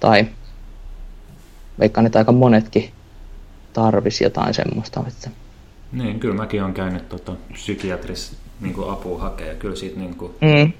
Tai 0.00 0.26
veikkaan, 1.78 2.06
että 2.06 2.18
aika 2.18 2.32
monetkin 2.32 2.90
tarvisi 3.72 4.24
jotain 4.24 4.54
semmoista. 4.54 5.04
Että... 5.08 5.30
Niin, 5.92 6.20
kyllä 6.20 6.34
mäkin 6.34 6.62
olen 6.62 6.74
käynyt 6.74 7.08
tota, 7.08 7.32
psykiatrissa 7.52 8.36
niin 8.60 8.74
apua 8.88 9.20
hakea 9.20 9.46
ja 9.46 9.54
kyllä 9.54 9.76
siitä 9.76 9.98
niin 9.98 10.16
kuin, 10.16 10.32
Mm. 10.40 10.72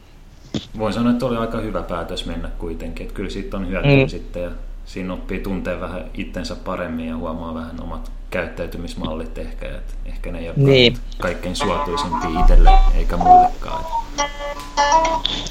Voin 0.78 0.92
sanoa, 0.92 1.12
että 1.12 1.26
oli 1.26 1.36
aika 1.36 1.58
hyvä 1.58 1.82
päätös 1.82 2.26
mennä 2.26 2.48
kuitenkin. 2.58 3.04
Että 3.06 3.14
kyllä 3.16 3.30
siitä 3.30 3.56
on 3.56 3.68
hyötyä 3.68 3.96
Mm. 4.02 4.08
sitten 4.08 4.42
ja 4.42 4.50
siinä 4.84 5.12
oppii 5.14 5.38
tuntee 5.40 5.80
vähän 5.80 6.04
itsensä 6.14 6.56
paremmin 6.56 7.08
ja 7.08 7.16
huomaa 7.16 7.54
vähän 7.54 7.80
omat 7.82 8.12
käyttäytymismallit 8.30 9.38
ehkä. 9.38 9.66
Et 9.68 9.96
ehkä 10.06 10.32
ne 10.32 10.38
ei 10.38 10.48
ole 10.48 10.54
Niin. 10.56 10.96
kaikkein 11.20 11.56
suotuisimpia 11.56 12.40
itselle 12.40 12.70
eikä 12.94 13.16
muillekaan. 13.16 13.84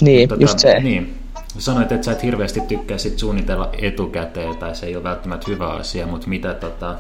Niin, 0.01 0.29
Tota, 0.29 0.41
just 0.41 0.59
se. 0.59 0.79
Niin. 0.79 1.19
Sanoit, 1.57 1.91
että 1.91 2.05
sä 2.05 2.11
et 2.11 2.23
hirveästi 2.23 2.61
tykkää 2.61 2.97
sit 2.97 3.19
suunnitella 3.19 3.69
etukäteen 3.81 4.57
tai 4.57 4.75
se 4.75 4.85
ei 4.85 4.95
ole 4.95 5.03
välttämättä 5.03 5.51
hyvä 5.51 5.67
asia, 5.67 6.07
mutta 6.07 6.27
mitä 6.27 6.53
tota, 6.53 6.95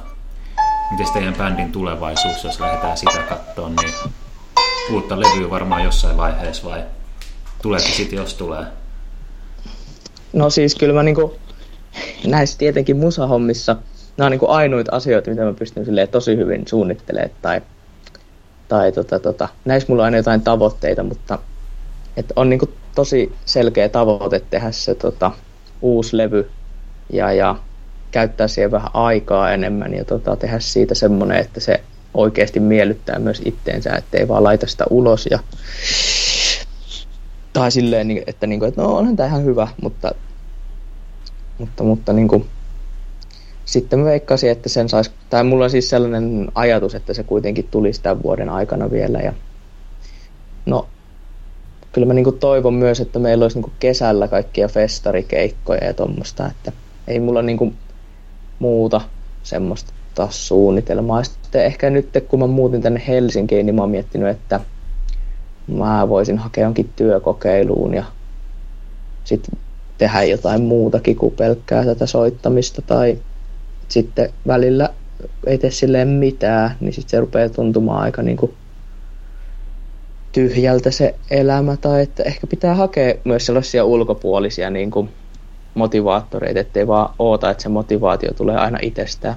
miten 0.91 1.13
teidän 1.13 1.33
bändin 1.35 1.71
tulevaisuus, 1.71 2.43
jos 2.43 2.59
lähdetään 2.59 2.97
sitä 2.97 3.19
katsomaan, 3.29 3.75
niin 3.75 3.93
uutta 4.91 5.19
levyä 5.19 5.49
varmaan 5.49 5.83
jossain 5.83 6.17
vaiheessa 6.17 6.69
vai 6.69 6.83
tuleeko 7.63 7.87
sitten 7.87 8.17
jos 8.17 8.33
tulee? 8.33 8.65
No 10.33 10.49
siis 10.49 10.75
kyllä 10.75 10.93
mä 10.93 11.03
niinku, 11.03 11.35
näissä 12.27 12.57
tietenkin 12.57 12.97
musahommissa, 12.97 13.75
nämä 14.17 14.25
on 14.25 14.31
niinku 14.31 14.49
ainoita 14.49 14.95
asioita, 14.95 15.29
mitä 15.29 15.43
mä 15.43 15.53
pystyn 15.53 15.85
tosi 16.11 16.37
hyvin 16.37 16.67
suunnittelemaan 16.67 17.31
tai, 17.41 17.61
tai 18.67 18.91
tota, 18.91 19.19
tota, 19.19 19.49
näissä 19.65 19.87
mulla 19.89 20.01
on 20.01 20.05
aina 20.05 20.17
jotain 20.17 20.41
tavoitteita, 20.41 21.03
mutta 21.03 21.39
et 22.17 22.33
on 22.35 22.49
niinku 22.49 22.69
tosi 22.95 23.35
selkeä 23.45 23.89
tavoite 23.89 24.41
tehdä 24.49 24.71
se 24.71 24.95
tota, 24.95 25.31
uusi 25.81 26.17
levy 26.17 26.49
ja, 27.13 27.33
ja 27.33 27.55
käyttää 28.11 28.47
siihen 28.47 28.71
vähän 28.71 28.91
aikaa 28.93 29.51
enemmän 29.51 29.93
ja 29.93 30.05
tota, 30.05 30.35
tehdä 30.35 30.59
siitä 30.59 30.95
semmoinen, 30.95 31.37
että 31.37 31.59
se 31.59 31.83
oikeasti 32.13 32.59
miellyttää 32.59 33.19
myös 33.19 33.41
itteensä, 33.45 33.95
ettei 33.95 34.27
vaan 34.27 34.43
laita 34.43 34.67
sitä 34.67 34.85
ulos 34.89 35.27
ja 35.31 35.39
tai 37.53 37.71
silleen, 37.71 38.07
niin, 38.07 38.23
että, 38.27 38.47
niin 38.47 38.59
kuin, 38.59 38.69
että 38.69 38.81
no 38.81 38.95
onhan 38.95 39.15
tämä 39.15 39.27
ihan 39.27 39.43
hyvä, 39.43 39.67
mutta, 39.81 40.11
mutta, 41.57 41.83
mutta 41.83 42.13
niin 42.13 42.27
kuin, 42.27 42.45
sitten 43.65 43.99
mä 43.99 44.05
veikkasin, 44.05 44.51
että 44.51 44.69
sen 44.69 44.89
saisi, 44.89 45.11
tai 45.29 45.43
mulla 45.43 45.63
on 45.63 45.69
siis 45.69 45.89
sellainen 45.89 46.51
ajatus, 46.55 46.95
että 46.95 47.13
se 47.13 47.23
kuitenkin 47.23 47.67
tulisi 47.71 48.01
tämän 48.01 48.23
vuoden 48.23 48.49
aikana 48.49 48.91
vielä 48.91 49.19
ja 49.19 49.33
no 50.65 50.87
kyllä 51.91 52.07
mä 52.07 52.13
niin 52.13 52.39
toivon 52.39 52.73
myös, 52.73 52.99
että 52.99 53.19
meillä 53.19 53.45
olisi 53.45 53.59
niin 53.59 53.71
kesällä 53.79 54.27
kaikkia 54.27 54.67
festarikeikkoja 54.67 55.85
ja 55.85 55.93
tuommoista, 55.93 56.47
että 56.47 56.71
ei 57.07 57.19
mulla 57.19 57.41
niin 57.41 57.75
muuta 58.59 59.01
semmoista 59.43 59.93
suunnitelmaa. 60.29 61.23
Sitten 61.23 61.65
ehkä 61.65 61.89
nyt 61.89 62.09
kun 62.27 62.39
mä 62.39 62.47
muutin 62.47 62.81
tänne 62.81 63.03
Helsinkiin, 63.07 63.65
niin 63.65 63.75
mä 63.75 63.81
oon 63.81 63.91
miettinyt, 63.91 64.29
että 64.29 64.59
mä 65.67 66.09
voisin 66.09 66.37
hakea 66.37 66.63
jonkin 66.63 66.89
työkokeiluun 66.95 67.93
ja 67.93 68.03
sitten 69.23 69.59
tehdä 69.97 70.23
jotain 70.23 70.61
muutakin 70.61 71.15
kuin 71.15 71.33
pelkkää 71.35 71.85
tätä 71.85 72.05
soittamista 72.05 72.81
tai 72.81 73.17
sitten 73.87 74.29
välillä 74.47 74.89
ei 75.47 75.57
tee 75.57 75.71
silleen 75.71 76.07
mitään, 76.07 76.77
niin 76.79 76.93
sitten 76.93 77.09
se 77.09 77.19
rupeaa 77.19 77.49
tuntumaan 77.49 78.01
aika 78.01 78.21
niin 78.21 78.37
kuin 78.37 78.53
tyhjältä 80.31 80.91
se 80.91 81.15
elämä 81.31 81.77
tai 81.77 82.01
että 82.01 82.23
ehkä 82.23 82.47
pitää 82.47 82.75
hakea 82.75 83.15
myös 83.23 83.45
sellaisia 83.45 83.85
ulkopuolisia 83.85 84.69
niin 84.69 84.91
kuin 84.91 85.09
motivaattoreita, 85.73 86.59
ettei 86.59 86.87
vaan 86.87 87.13
oota, 87.19 87.49
että 87.49 87.63
se 87.63 87.69
motivaatio 87.69 88.33
tulee 88.33 88.55
aina 88.57 88.79
itsestään 88.81 89.35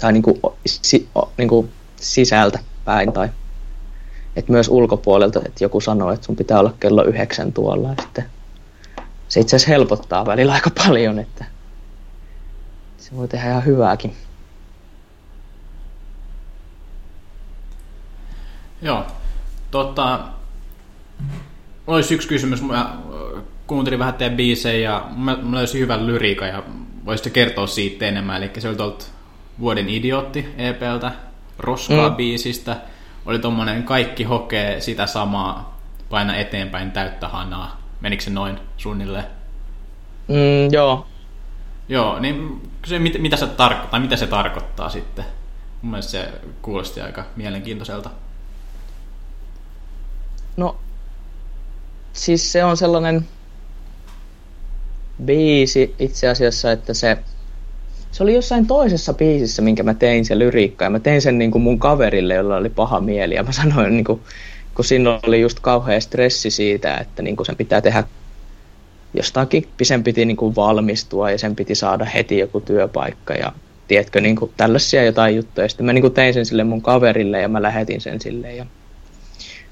tai 0.00 0.12
niin 0.12 0.22
kuin, 0.22 0.40
si, 0.66 1.08
niin 1.38 1.48
kuin 1.48 1.70
sisältä 1.96 2.58
päin 2.84 3.12
tai 3.12 3.28
että 4.36 4.52
myös 4.52 4.68
ulkopuolelta, 4.68 5.40
että 5.46 5.64
joku 5.64 5.80
sanoo, 5.80 6.12
että 6.12 6.26
sun 6.26 6.36
pitää 6.36 6.60
olla 6.60 6.74
kello 6.80 7.04
yhdeksän 7.04 7.52
tuolla 7.52 7.88
ja 7.88 7.94
sitten 8.02 8.24
se 9.28 9.40
itse 9.40 9.56
asiassa 9.56 9.72
helpottaa 9.72 10.26
välillä 10.26 10.52
aika 10.52 10.70
paljon, 10.84 11.18
että 11.18 11.44
se 12.98 13.16
voi 13.16 13.28
tehdä 13.28 13.50
ihan 13.50 13.64
hyvääkin. 13.64 14.12
Joo, 18.82 19.04
Tota, 19.74 20.20
olisi 21.86 22.14
yksi 22.14 22.28
kysymys. 22.28 22.62
Mä 22.62 22.96
kuuntelin 23.66 23.98
vähän 23.98 24.14
teidän 24.14 24.36
biisejä 24.36 24.90
ja 24.90 25.06
mä, 25.16 25.38
mä 25.42 25.56
löysin 25.56 25.80
hyvän 25.80 26.06
lyriikan 26.06 26.48
ja 26.48 26.62
voisitte 27.04 27.30
kertoa 27.30 27.66
siitä 27.66 28.06
enemmän. 28.06 28.42
Eli 28.42 28.50
se 28.58 28.68
oli 28.68 28.76
tuolta 28.76 29.04
Vuoden 29.60 29.88
idiootti 29.88 30.46
EPltä, 30.58 31.12
Roskaa 31.58 32.08
mm. 32.08 32.16
biisistä. 32.16 32.76
Oli 33.26 33.38
tommonen 33.38 33.82
kaikki 33.82 34.24
hokee 34.24 34.80
sitä 34.80 35.06
samaa, 35.06 35.78
paina 36.10 36.36
eteenpäin 36.36 36.90
täyttä 36.90 37.28
hanaa. 37.28 37.80
Menikö 38.00 38.22
se 38.22 38.30
noin 38.30 38.60
suunnilleen? 38.76 39.24
Mm, 40.28 40.72
joo. 40.72 41.06
Joo, 41.88 42.18
niin 42.18 42.62
se, 42.86 42.98
mit, 42.98 43.18
mitä, 43.18 43.36
se 43.36 43.46
tarkoittaa, 43.46 44.00
mitä 44.00 44.16
se 44.16 44.26
tarkoittaa 44.26 44.88
sitten? 44.88 45.24
Mun 45.82 45.90
mielestä 45.90 46.10
se 46.10 46.32
kuulosti 46.62 47.00
aika 47.00 47.24
mielenkiintoiselta. 47.36 48.10
No, 50.56 50.76
siis 52.12 52.52
se 52.52 52.64
on 52.64 52.76
sellainen 52.76 53.28
biisi 55.24 55.94
itse 55.98 56.28
asiassa, 56.28 56.72
että 56.72 56.94
se, 56.94 57.18
se 58.14 58.22
oli 58.22 58.34
jossain 58.34 58.66
toisessa 58.66 59.14
biisissä, 59.14 59.62
minkä 59.62 59.82
mä 59.82 59.94
tein 59.94 60.24
se 60.24 60.38
lyriikka, 60.38 60.84
ja 60.84 60.90
mä 60.90 60.98
tein 60.98 61.22
sen 61.22 61.38
niin 61.38 61.50
kuin 61.50 61.62
mun 61.62 61.78
kaverille, 61.78 62.34
jolla 62.34 62.56
oli 62.56 62.68
paha 62.68 63.00
mieli, 63.00 63.34
ja 63.34 63.42
mä 63.42 63.52
sanoin, 63.52 63.92
niin 63.92 64.04
kuin, 64.04 64.20
kun 64.74 64.84
siinä 64.84 65.20
oli 65.26 65.40
just 65.40 65.60
kauhea 65.60 66.00
stressi 66.00 66.50
siitä, 66.50 66.96
että 66.96 67.22
niin 67.22 67.36
kuin 67.36 67.46
sen 67.46 67.56
pitää 67.56 67.80
tehdä 67.80 68.04
jostakin, 69.14 69.68
sen 69.82 70.04
piti 70.04 70.24
niin 70.24 70.36
kuin 70.36 70.56
valmistua, 70.56 71.30
ja 71.30 71.38
sen 71.38 71.56
piti 71.56 71.74
saada 71.74 72.04
heti 72.04 72.38
joku 72.38 72.60
työpaikka, 72.60 73.34
ja 73.34 73.52
tiedätkö, 73.88 74.20
niin 74.20 74.36
kuin 74.36 74.50
tällaisia 74.56 75.04
jotain 75.04 75.36
juttuja. 75.36 75.68
Sitten 75.68 75.86
mä 75.86 75.92
niin 75.92 76.02
kuin 76.02 76.14
tein 76.14 76.34
sen 76.34 76.46
sille 76.46 76.64
mun 76.64 76.82
kaverille, 76.82 77.40
ja 77.40 77.48
mä 77.48 77.62
lähetin 77.62 78.00
sen 78.00 78.20
sille, 78.20 78.54
ja 78.54 78.66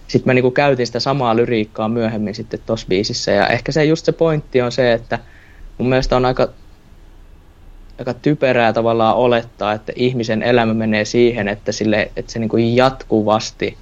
sitten 0.08 0.26
mä 0.26 0.34
niinku 0.34 0.50
käytin 0.50 0.86
sitä 0.86 1.00
samaa 1.00 1.36
lyriikkaa 1.36 1.88
myöhemmin 1.88 2.34
sitten 2.34 2.60
tossa 2.66 2.86
biisissä. 2.88 3.30
Ja 3.30 3.46
ehkä 3.46 3.72
se 3.72 3.84
just 3.84 4.04
se 4.04 4.12
pointti 4.12 4.62
on 4.62 4.72
se, 4.72 4.92
että 4.92 5.18
mun 5.78 5.88
mielestä 5.88 6.16
on 6.16 6.24
aika, 6.24 6.48
aika 8.02 8.20
typerää 8.20 8.72
tavallaan 8.72 9.16
olettaa, 9.16 9.72
että 9.72 9.92
ihmisen 9.96 10.42
elämä 10.42 10.74
menee 10.74 11.04
siihen, 11.04 11.48
että, 11.48 11.72
sille, 11.72 12.10
että 12.16 12.32
se 12.32 12.38
niinku 12.38 12.56
jatkuvasti 12.56 13.76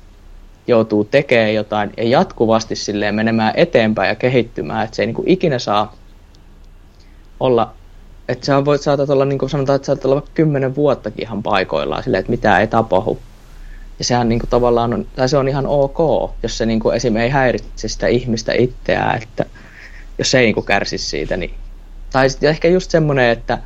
joutuu 0.66 1.04
tekemään 1.04 1.54
jotain 1.54 1.92
ja 1.96 2.04
jatkuvasti 2.04 2.76
silleen 2.76 3.14
menemään 3.14 3.52
eteenpäin 3.56 4.08
ja 4.08 4.14
kehittymään, 4.14 4.84
että 4.84 4.96
se 4.96 5.02
ei 5.02 5.06
niinku 5.06 5.24
ikinä 5.26 5.58
saa 5.58 5.94
olla, 7.40 7.74
että 8.28 8.46
sä 8.46 8.64
voit 8.64 8.80
saatat 8.80 9.10
olla, 9.10 9.24
niin 9.24 9.38
kuin 9.38 9.50
sanotaan, 9.50 9.76
että 9.76 9.86
saatat 9.86 10.04
olla 10.04 10.22
kymmenen 10.34 10.74
vuottakin 10.74 11.22
ihan 11.22 11.42
paikoillaan 11.42 12.02
silleen, 12.02 12.20
että 12.20 12.30
mitään 12.30 12.60
ei 12.60 12.66
tapahdu 12.66 13.18
ja 13.98 14.04
sehän 14.04 14.28
niin 14.28 14.38
kuin 14.38 14.50
tavallaan 14.50 14.94
on, 14.94 15.06
tai 15.16 15.28
se 15.28 15.36
on 15.36 15.48
ihan 15.48 15.66
ok, 15.66 15.98
jos 16.42 16.58
se 16.58 16.66
niin 16.66 16.80
kuin 16.80 16.96
esim. 16.96 17.16
ei 17.16 17.28
häiritse 17.28 17.88
sitä 17.88 18.06
ihmistä 18.06 18.52
itseään, 18.52 19.22
että 19.22 19.44
jos 20.18 20.30
se 20.30 20.38
ei 20.38 20.44
niin 20.44 20.54
kuin 20.54 20.66
kärsi 20.66 20.98
siitä. 20.98 21.36
Niin. 21.36 21.54
Tai 22.12 22.30
sitten 22.30 22.50
ehkä 22.50 22.68
just 22.68 22.90
semmoinen, 22.90 23.30
että 23.30 23.58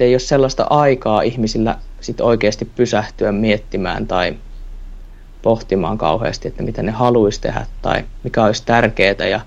ei 0.00 0.12
ole 0.12 0.18
sellaista 0.18 0.66
aikaa 0.70 1.22
ihmisillä 1.22 1.76
sit 2.00 2.20
oikeasti 2.20 2.64
pysähtyä 2.64 3.32
miettimään 3.32 4.06
tai 4.06 4.36
pohtimaan 5.42 5.98
kauheasti, 5.98 6.48
että 6.48 6.62
mitä 6.62 6.82
ne 6.82 6.92
haluaisi 6.92 7.40
tehdä 7.40 7.66
tai 7.82 8.04
mikä 8.24 8.44
olisi 8.44 8.62
tärkeää 8.66 9.26
ja 9.30 9.40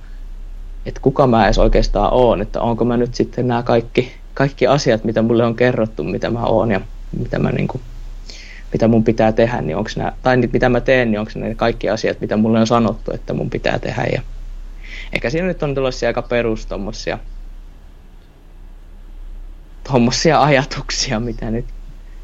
että 0.85 1.01
kuka 1.01 1.27
mä 1.27 1.45
edes 1.45 1.57
oikeastaan 1.57 2.13
oon, 2.13 2.41
että 2.41 2.61
onko 2.61 2.85
mä 2.85 2.97
nyt 2.97 3.15
sitten 3.15 3.47
nämä 3.47 3.63
kaikki, 3.63 4.11
kaikki 4.33 4.67
asiat, 4.67 5.03
mitä 5.03 5.21
mulle 5.21 5.45
on 5.45 5.55
kerrottu, 5.55 6.03
mitä 6.03 6.29
mä 6.29 6.43
oon 6.43 6.71
ja 6.71 6.81
mitä 7.17 7.39
mä 7.39 7.51
niin 7.51 7.67
kuin 7.67 7.81
mitä 8.73 8.87
mun 8.87 9.03
pitää 9.03 9.31
tehdä, 9.31 9.61
niin 9.61 9.77
onko 9.77 9.89
nämä, 9.95 10.13
tai 10.23 10.37
mitä 10.37 10.69
mä 10.69 10.79
teen, 10.79 11.11
niin 11.11 11.19
onko 11.19 11.31
ne 11.35 11.55
kaikki 11.55 11.89
asiat, 11.89 12.21
mitä 12.21 12.37
mulle 12.37 12.59
on 12.59 12.67
sanottu, 12.67 13.11
että 13.13 13.33
mun 13.33 13.49
pitää 13.49 13.79
tehdä. 13.79 14.03
Ja 14.13 14.21
ehkä 15.13 15.29
siinä 15.29 15.47
nyt 15.47 15.63
on 15.63 15.75
tällaisia 15.75 16.09
aika 16.09 16.21
perus 16.21 16.65
tommosia, 16.65 17.17
tommosia 19.83 20.41
ajatuksia, 20.41 21.19
mitä 21.19 21.51
nyt 21.51 21.65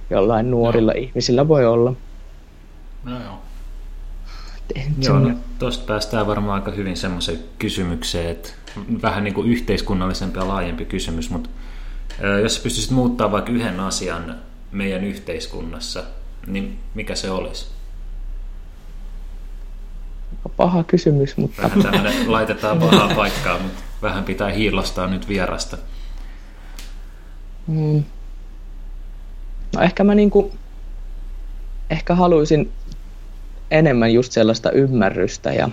jollain 0.09 0.51
nuorilla 0.51 0.91
no. 0.91 0.99
ihmisillä 0.99 1.47
voi 1.47 1.65
olla. 1.65 1.93
No 3.03 3.23
joo. 3.23 3.41
Joo, 5.01 5.19
no, 5.19 5.31
tuosta 5.59 5.85
päästään 5.85 6.27
varmaan 6.27 6.61
aika 6.61 6.71
hyvin 6.71 6.97
semmoiseen 6.97 7.39
kysymykseen, 7.59 8.31
että 8.31 8.49
vähän 9.01 9.23
niin 9.23 9.33
kuin 9.33 9.49
yhteiskunnallisempi 9.49 10.39
ja 10.39 10.47
laajempi 10.47 10.85
kysymys, 10.85 11.29
mutta 11.29 11.49
jos 12.43 12.59
pystyisit 12.59 12.91
muuttaa 12.91 13.31
vaikka 13.31 13.51
yhden 13.51 13.79
asian 13.79 14.35
meidän 14.71 15.03
yhteiskunnassa, 15.03 16.03
niin 16.47 16.79
mikä 16.93 17.15
se 17.15 17.31
olisi? 17.31 17.65
Paha 20.57 20.83
kysymys, 20.83 21.37
mutta... 21.37 21.61
Vähän 21.61 21.83
tämmöinen 21.83 22.31
laitetaan 22.31 22.79
pahaa 22.79 23.15
paikkaa, 23.15 23.59
mutta 23.59 23.83
vähän 24.01 24.23
pitää 24.23 24.49
hiilostaa 24.49 25.07
nyt 25.07 25.27
vierasta. 25.27 25.77
Mm. 27.67 28.03
No 29.75 29.81
ehkä 29.81 30.03
mä 30.03 30.15
niinku... 30.15 30.51
Ehkä 31.89 32.15
haluaisin 32.15 32.71
enemmän 33.71 34.13
just 34.13 34.31
sellaista 34.31 34.71
ymmärrystä 34.71 35.53
ja 35.53 35.69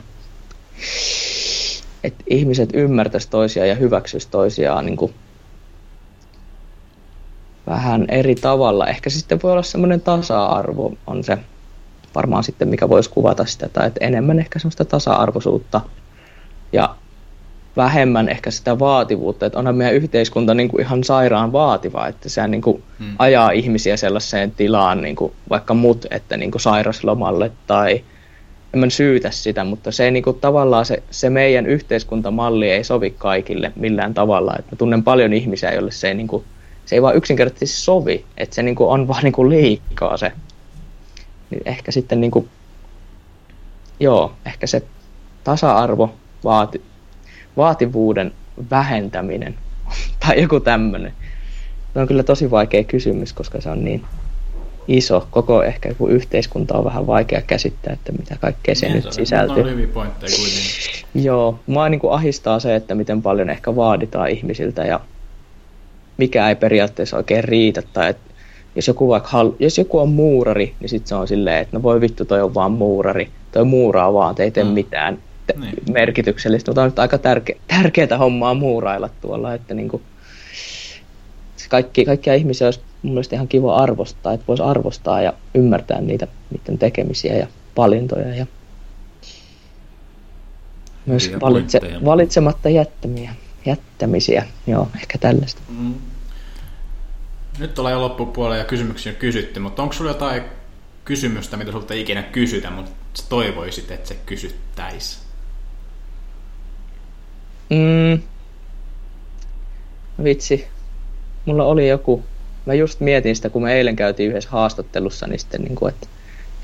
että 2.05 2.25
ihmiset 2.31 2.71
ymmärtäisi 2.73 3.31
toisiaan 3.31 3.69
ja 3.69 3.75
hyväksyisi 3.75 4.29
toisiaan 4.31 4.87
niin 4.87 4.97
kuin 4.97 5.15
vähän 7.67 8.05
eri 8.09 8.35
tavalla. 8.35 8.87
Ehkä 8.87 9.11
sitten 9.11 9.41
voi 9.43 9.53
olla 9.53 9.63
semmoinen 9.63 10.01
tasa-arvo, 10.01 10.93
on 11.07 11.25
se 11.25 11.39
varmaan 12.15 12.45
sitten, 12.45 12.69
mikä 12.69 12.89
voisi 12.89 13.11
kuvata 13.11 13.45
sitä, 13.45 13.69
tai 13.69 13.87
että 13.87 14.05
enemmän 14.05 14.39
ehkä 14.39 14.59
semmoista 14.59 14.85
tasa-arvoisuutta 14.85 15.81
ja 16.73 16.97
vähemmän 17.77 18.29
ehkä 18.29 18.51
sitä 18.51 18.79
vaativuutta, 18.79 19.47
että 19.47 19.59
onhan 19.59 19.77
meidän 19.77 19.95
yhteiskunta 19.95 20.55
niin 20.55 20.69
kuin 20.69 20.81
ihan 20.81 21.05
sairaan 21.05 21.53
vaativa, 21.53 22.09
että 22.09 22.29
se 22.29 22.49
niin 22.49 22.63
kuin 22.63 22.83
hmm. 22.99 23.15
ajaa 23.19 23.51
ihmisiä 23.51 23.97
sellaiseen 23.97 24.51
tilaan, 24.51 25.03
niin 25.03 25.17
kuin 25.17 25.33
vaikka 25.51 25.75
mut, 25.75 26.07
että 26.11 26.37
niin 26.37 26.51
kuin 26.51 26.63
sairaslomalle 26.63 27.53
tai 27.67 28.05
en 28.75 28.81
mä 28.81 28.91
syytä 28.91 29.31
sitä, 29.31 29.65
mutta 29.65 29.93
se 29.93 30.11
niin 30.11 30.23
kuin, 30.23 30.41
tavallaan 30.41 30.87
se, 30.87 31.03
se 31.11 31.31
meidän 31.31 31.67
yhteiskuntamalli 31.67 32.71
ei 32.71 32.85
sovi 32.85 33.11
kaikille 33.11 33.73
millään 33.77 34.15
tavalla. 34.15 34.55
että 34.59 34.73
mä 34.73 34.77
tunnen 34.77 35.03
paljon 35.03 35.33
ihmisiä, 35.33 35.73
joille 35.73 35.91
se 35.91 36.09
ei 36.09 36.15
niin 36.15 36.29
kuin, 36.29 36.45
se 36.87 36.97
ei 36.97 37.03
vaan 37.03 37.17
yksinkertaisesti 37.17 37.67
sovi, 37.67 38.25
että 38.37 38.55
se 38.55 38.63
niinku 38.63 38.91
on 38.91 39.09
vaan 39.09 39.25
niinku 39.25 39.49
liikaa 39.49 40.17
se. 40.17 40.33
Niin 41.51 41.63
ehkä 41.65 41.93
sitten 41.93 42.21
niinku, 42.21 42.49
joo, 44.01 44.33
ehkä 44.47 44.67
se 44.67 44.83
tasa-arvo, 45.45 46.15
vaati, 46.45 46.83
vaativuuden 47.57 48.33
vähentäminen 48.71 49.55
tai 50.27 50.43
joku 50.43 50.61
tämmöinen. 50.61 51.13
Se 51.95 52.01
on 52.01 52.07
kyllä 52.09 52.23
tosi 52.23 52.51
vaikea 52.51 52.85
kysymys, 52.85 53.33
koska 53.33 53.61
se 53.61 53.69
on 53.71 53.85
niin 53.85 54.05
iso. 54.89 55.29
Koko 55.31 55.63
ehkä 55.63 55.89
joku 55.89 56.09
yhteiskunta 56.09 56.79
on 56.79 56.85
vähän 56.85 57.07
vaikea 57.07 57.43
käsittää, 57.43 57.93
että 57.93 58.13
mitä 58.13 58.37
kaikkea 58.41 58.75
se 58.75 58.87
Niin, 58.87 58.95
nyt 58.95 59.05
se 59.05 59.11
sisältyy. 59.11 59.63
On 59.63 59.71
hyviä 59.71 59.87
pointteja 59.87 60.37
kuitenkin. 60.37 61.25
Joo, 61.27 61.59
mua 61.67 61.89
niin 61.89 62.01
ahistaa 62.11 62.61
se, 62.61 62.75
että 62.77 62.95
miten 62.95 63.23
paljon 63.23 63.51
ehkä 63.51 63.77
vaaditaan 63.77 64.31
ihmisiltä 64.31 64.83
ja 64.83 65.01
mikä 66.17 66.49
ei 66.49 66.57
periaatteessa 66.57 67.17
oikein 67.17 67.45
riitä. 67.45 67.83
Tai 67.93 68.11
et, 68.11 68.17
jos, 68.77 68.89
joku 68.89 69.09
vaikka 69.09 69.29
hal- 69.29 69.57
jos 69.59 69.79
joku 69.79 69.99
on 69.99 70.09
muurari, 70.09 70.75
niin 70.81 70.89
sitten 70.89 71.09
se 71.09 71.15
on 71.15 71.29
silleen, 71.29 71.59
että 71.63 71.77
no 71.77 71.83
voi 71.83 72.01
vittu, 72.01 72.25
toi 72.25 72.43
on 72.43 72.55
vaan 72.55 72.73
muurari. 72.73 73.31
Toi 73.53 73.65
muuraa 73.65 74.13
vaan, 74.13 74.35
te 74.35 74.43
ei 74.43 74.51
tee 74.51 74.65
Mm. 74.65 74.71
mitään 74.71 75.19
Niin. 75.57 75.75
merkityksellistä. 75.93 76.71
Mutta 76.71 76.83
on 76.83 76.89
nyt 76.89 76.99
aika 76.99 77.17
tärke- 77.17 77.59
tärkeää 77.67 78.19
hommaa 78.19 78.55
muurailla 78.55 79.09
tuolla, 79.21 79.55
että 79.55 79.75
niin 79.75 79.89
kuin, 79.89 80.03
kaikki, 81.69 82.05
kaikkia 82.05 82.35
ihmisiä 82.35 82.67
olisi 82.67 82.81
mun 83.03 83.13
mielestä 83.13 83.37
ihan 83.37 83.49
kiva 83.49 83.77
arvostaa, 83.77 84.33
että 84.33 84.47
voisi 84.49 84.63
arvostaa 84.63 85.23
ja 85.23 85.33
ymmärtää 85.55 86.01
niitä, 86.01 86.27
niiden 86.51 86.79
tekemisiä 86.79 87.35
ja 87.35 87.47
valintoja 87.77 88.35
ja 88.35 88.47
myös 91.07 91.27
Hyviä 91.27 91.41
valitse, 91.41 91.81
pointteja. 91.81 92.05
valitsematta 92.05 92.69
jättämiä, 92.69 93.35
jättämisiä. 93.67 94.45
Joo, 94.67 94.89
ehkä 94.95 95.19
tällaista. 95.19 95.61
Mm. 95.69 95.95
Nyt 97.59 97.79
ollaan 97.79 97.93
jo 97.93 98.01
loppupuolella 98.01 98.57
ja 98.57 98.65
kysymyksiä 98.65 99.13
on 99.13 99.19
kysytty, 99.19 99.61
mutta 99.61 99.83
onko 99.83 99.95
sulla 99.95 100.11
jotain 100.11 100.43
kysymystä, 101.05 101.57
mitä 101.57 101.73
sulta 101.73 101.95
ei 101.95 102.01
ikinä 102.01 102.23
kysytä, 102.23 102.71
mutta 102.71 102.91
toivoisit, 103.29 103.91
että 103.91 104.09
se 104.09 104.17
kysyttäis? 104.27 105.24
Mm. 107.71 108.23
Vitsi. 110.25 110.69
Mulla 111.45 111.65
oli 111.65 111.89
joku, 111.89 112.25
mä 112.67 112.75
just 112.75 113.01
mietin 113.01 113.37
sitä, 113.37 113.51
kun 113.51 113.63
me 113.63 113.75
eilen 113.75 113.97
käytiin 113.97 114.31
yhdessä 114.31 114.51
haastattelussa, 114.51 115.27
niin 115.27 115.39
sitten 115.39 115.63
niin 115.63 115.75
kuin, 115.75 115.95
että, 115.95 116.07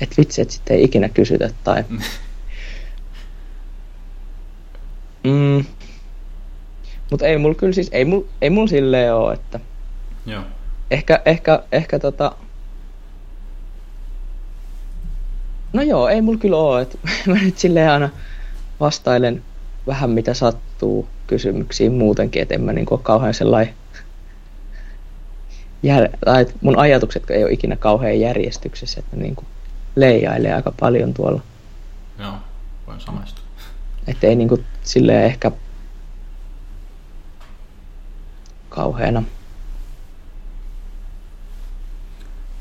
että 0.01 0.15
vitsi, 0.17 0.41
että 0.41 0.53
sitten 0.53 0.77
ei 0.77 0.83
ikinä 0.83 1.09
kysytä 1.09 1.49
tai... 1.63 1.83
Mm. 5.23 5.65
Mutta 7.11 7.25
ei 7.27 7.37
mulla 7.37 7.55
kyllä 7.55 7.73
siis, 7.73 7.89
ei 7.91 8.05
mulla, 8.05 8.27
ei 8.41 8.49
mulla 8.49 8.67
silleen 8.67 9.13
oo, 9.15 9.31
että 9.31 9.59
Joo. 10.25 10.43
ehkä, 10.91 11.21
ehkä, 11.25 11.63
ehkä 11.71 11.99
tota... 11.99 12.35
No 15.73 15.81
joo, 15.81 16.07
ei 16.07 16.21
mulla 16.21 16.39
kyllä 16.39 16.57
oo, 16.57 16.79
että 16.79 16.97
mä 17.27 17.33
nyt 17.33 17.57
silleen 17.57 17.91
aina 17.91 18.09
vastailen 18.79 19.43
vähän 19.87 20.09
mitä 20.09 20.33
sattuu 20.33 21.07
kysymyksiin 21.27 21.91
muutenkin, 21.91 22.41
että 22.41 22.55
en 22.55 22.61
mä 22.61 22.73
niinku 22.73 22.93
ole 22.93 23.01
kauhean 23.03 23.33
sellainen 23.33 23.73
jär... 25.83 26.09
tai 26.25 26.45
mun 26.61 26.79
ajatukset 26.79 27.29
ei 27.29 27.43
ole 27.43 27.51
ikinä 27.51 27.75
kauhean 27.75 28.19
järjestyksessä, 28.19 28.99
että 28.99 29.17
ne 29.17 29.23
niinku 29.23 29.43
leijailee 29.95 30.53
aika 30.53 30.73
paljon 30.79 31.13
tuolla. 31.13 31.41
Joo, 32.19 32.33
voin 32.87 32.99
samaistua. 32.99 33.45
Että 34.07 34.27
ei 34.27 34.35
niinku 34.35 34.59
silleen 34.83 35.25
ehkä 35.25 35.51
kauheana. 38.69 39.23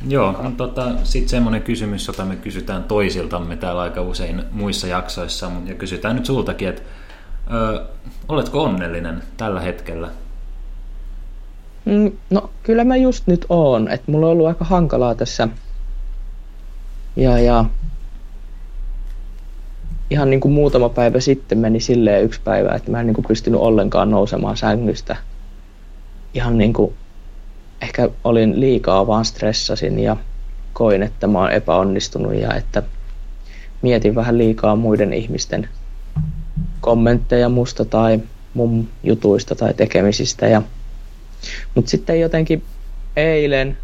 Joo, 0.09 0.43
no, 0.43 0.51
tota, 0.51 0.93
sitten 1.05 1.29
semmoinen 1.29 1.63
kysymys, 1.63 2.07
jota 2.07 2.25
me 2.25 2.37
kysytään 2.37 2.85
toisiltamme 2.85 3.57
täällä 3.57 3.83
aika 3.83 4.03
usein 4.03 4.43
muissa 4.53 4.87
jaksoissa, 4.87 5.51
ja 5.67 5.75
kysytään 5.75 6.17
nyt 6.17 6.27
sultakin, 6.27 6.69
että 6.69 6.83
ö, 7.53 7.85
oletko 8.29 8.63
onnellinen 8.63 9.23
tällä 9.37 9.61
hetkellä? 9.61 10.09
Mm, 11.85 12.13
no 12.31 12.51
kyllä 12.63 12.85
mä 12.85 12.97
just 12.97 13.27
nyt 13.27 13.47
oon, 13.49 13.89
että 13.89 14.13
mulla 14.13 14.27
on 14.27 14.33
ollut 14.33 14.47
aika 14.47 14.65
hankalaa 14.65 15.15
tässä. 15.15 15.49
Ja, 17.17 17.39
ja 17.39 17.65
ihan 20.11 20.31
niin 20.31 20.41
kuin 20.41 20.53
muutama 20.53 20.89
päivä 20.89 21.21
sitten 21.21 21.59
meni 21.59 21.81
silleen 21.81 22.25
yksi 22.25 22.41
päivä, 22.45 22.75
että 22.75 22.91
mä 22.91 23.01
en 23.01 23.07
niin 23.07 23.15
kuin 23.15 23.25
pystynyt 23.29 23.61
ollenkaan 23.61 24.11
nousemaan 24.11 24.57
sängystä. 24.57 25.17
Ihan 26.35 26.59
niin 26.59 26.73
kuin, 26.73 26.95
ehkä 27.83 28.09
olin 28.25 28.61
liikaa 28.61 29.07
vaan 29.07 29.25
stressasin 29.25 29.99
ja 29.99 30.17
koin, 30.73 31.03
että 31.03 31.27
mä 31.27 31.39
oon 31.39 31.53
epäonnistunut 31.53 32.35
ja 32.35 32.55
että 32.55 32.83
mietin 33.83 34.15
vähän 34.15 34.39
liikaa 34.39 34.77
muiden 34.77 35.13
ihmisten 35.13 35.69
kommentteja 36.81 37.49
musta 37.49 37.85
tai 37.85 38.21
mun 38.55 38.89
jutuista 39.03 39.55
tai 39.55 39.75
tekemisistä 39.75 40.47
ja 40.47 40.63
mutta 41.75 41.91
sitten 41.91 42.21
jotenkin 42.21 42.63
eilen 43.17 43.77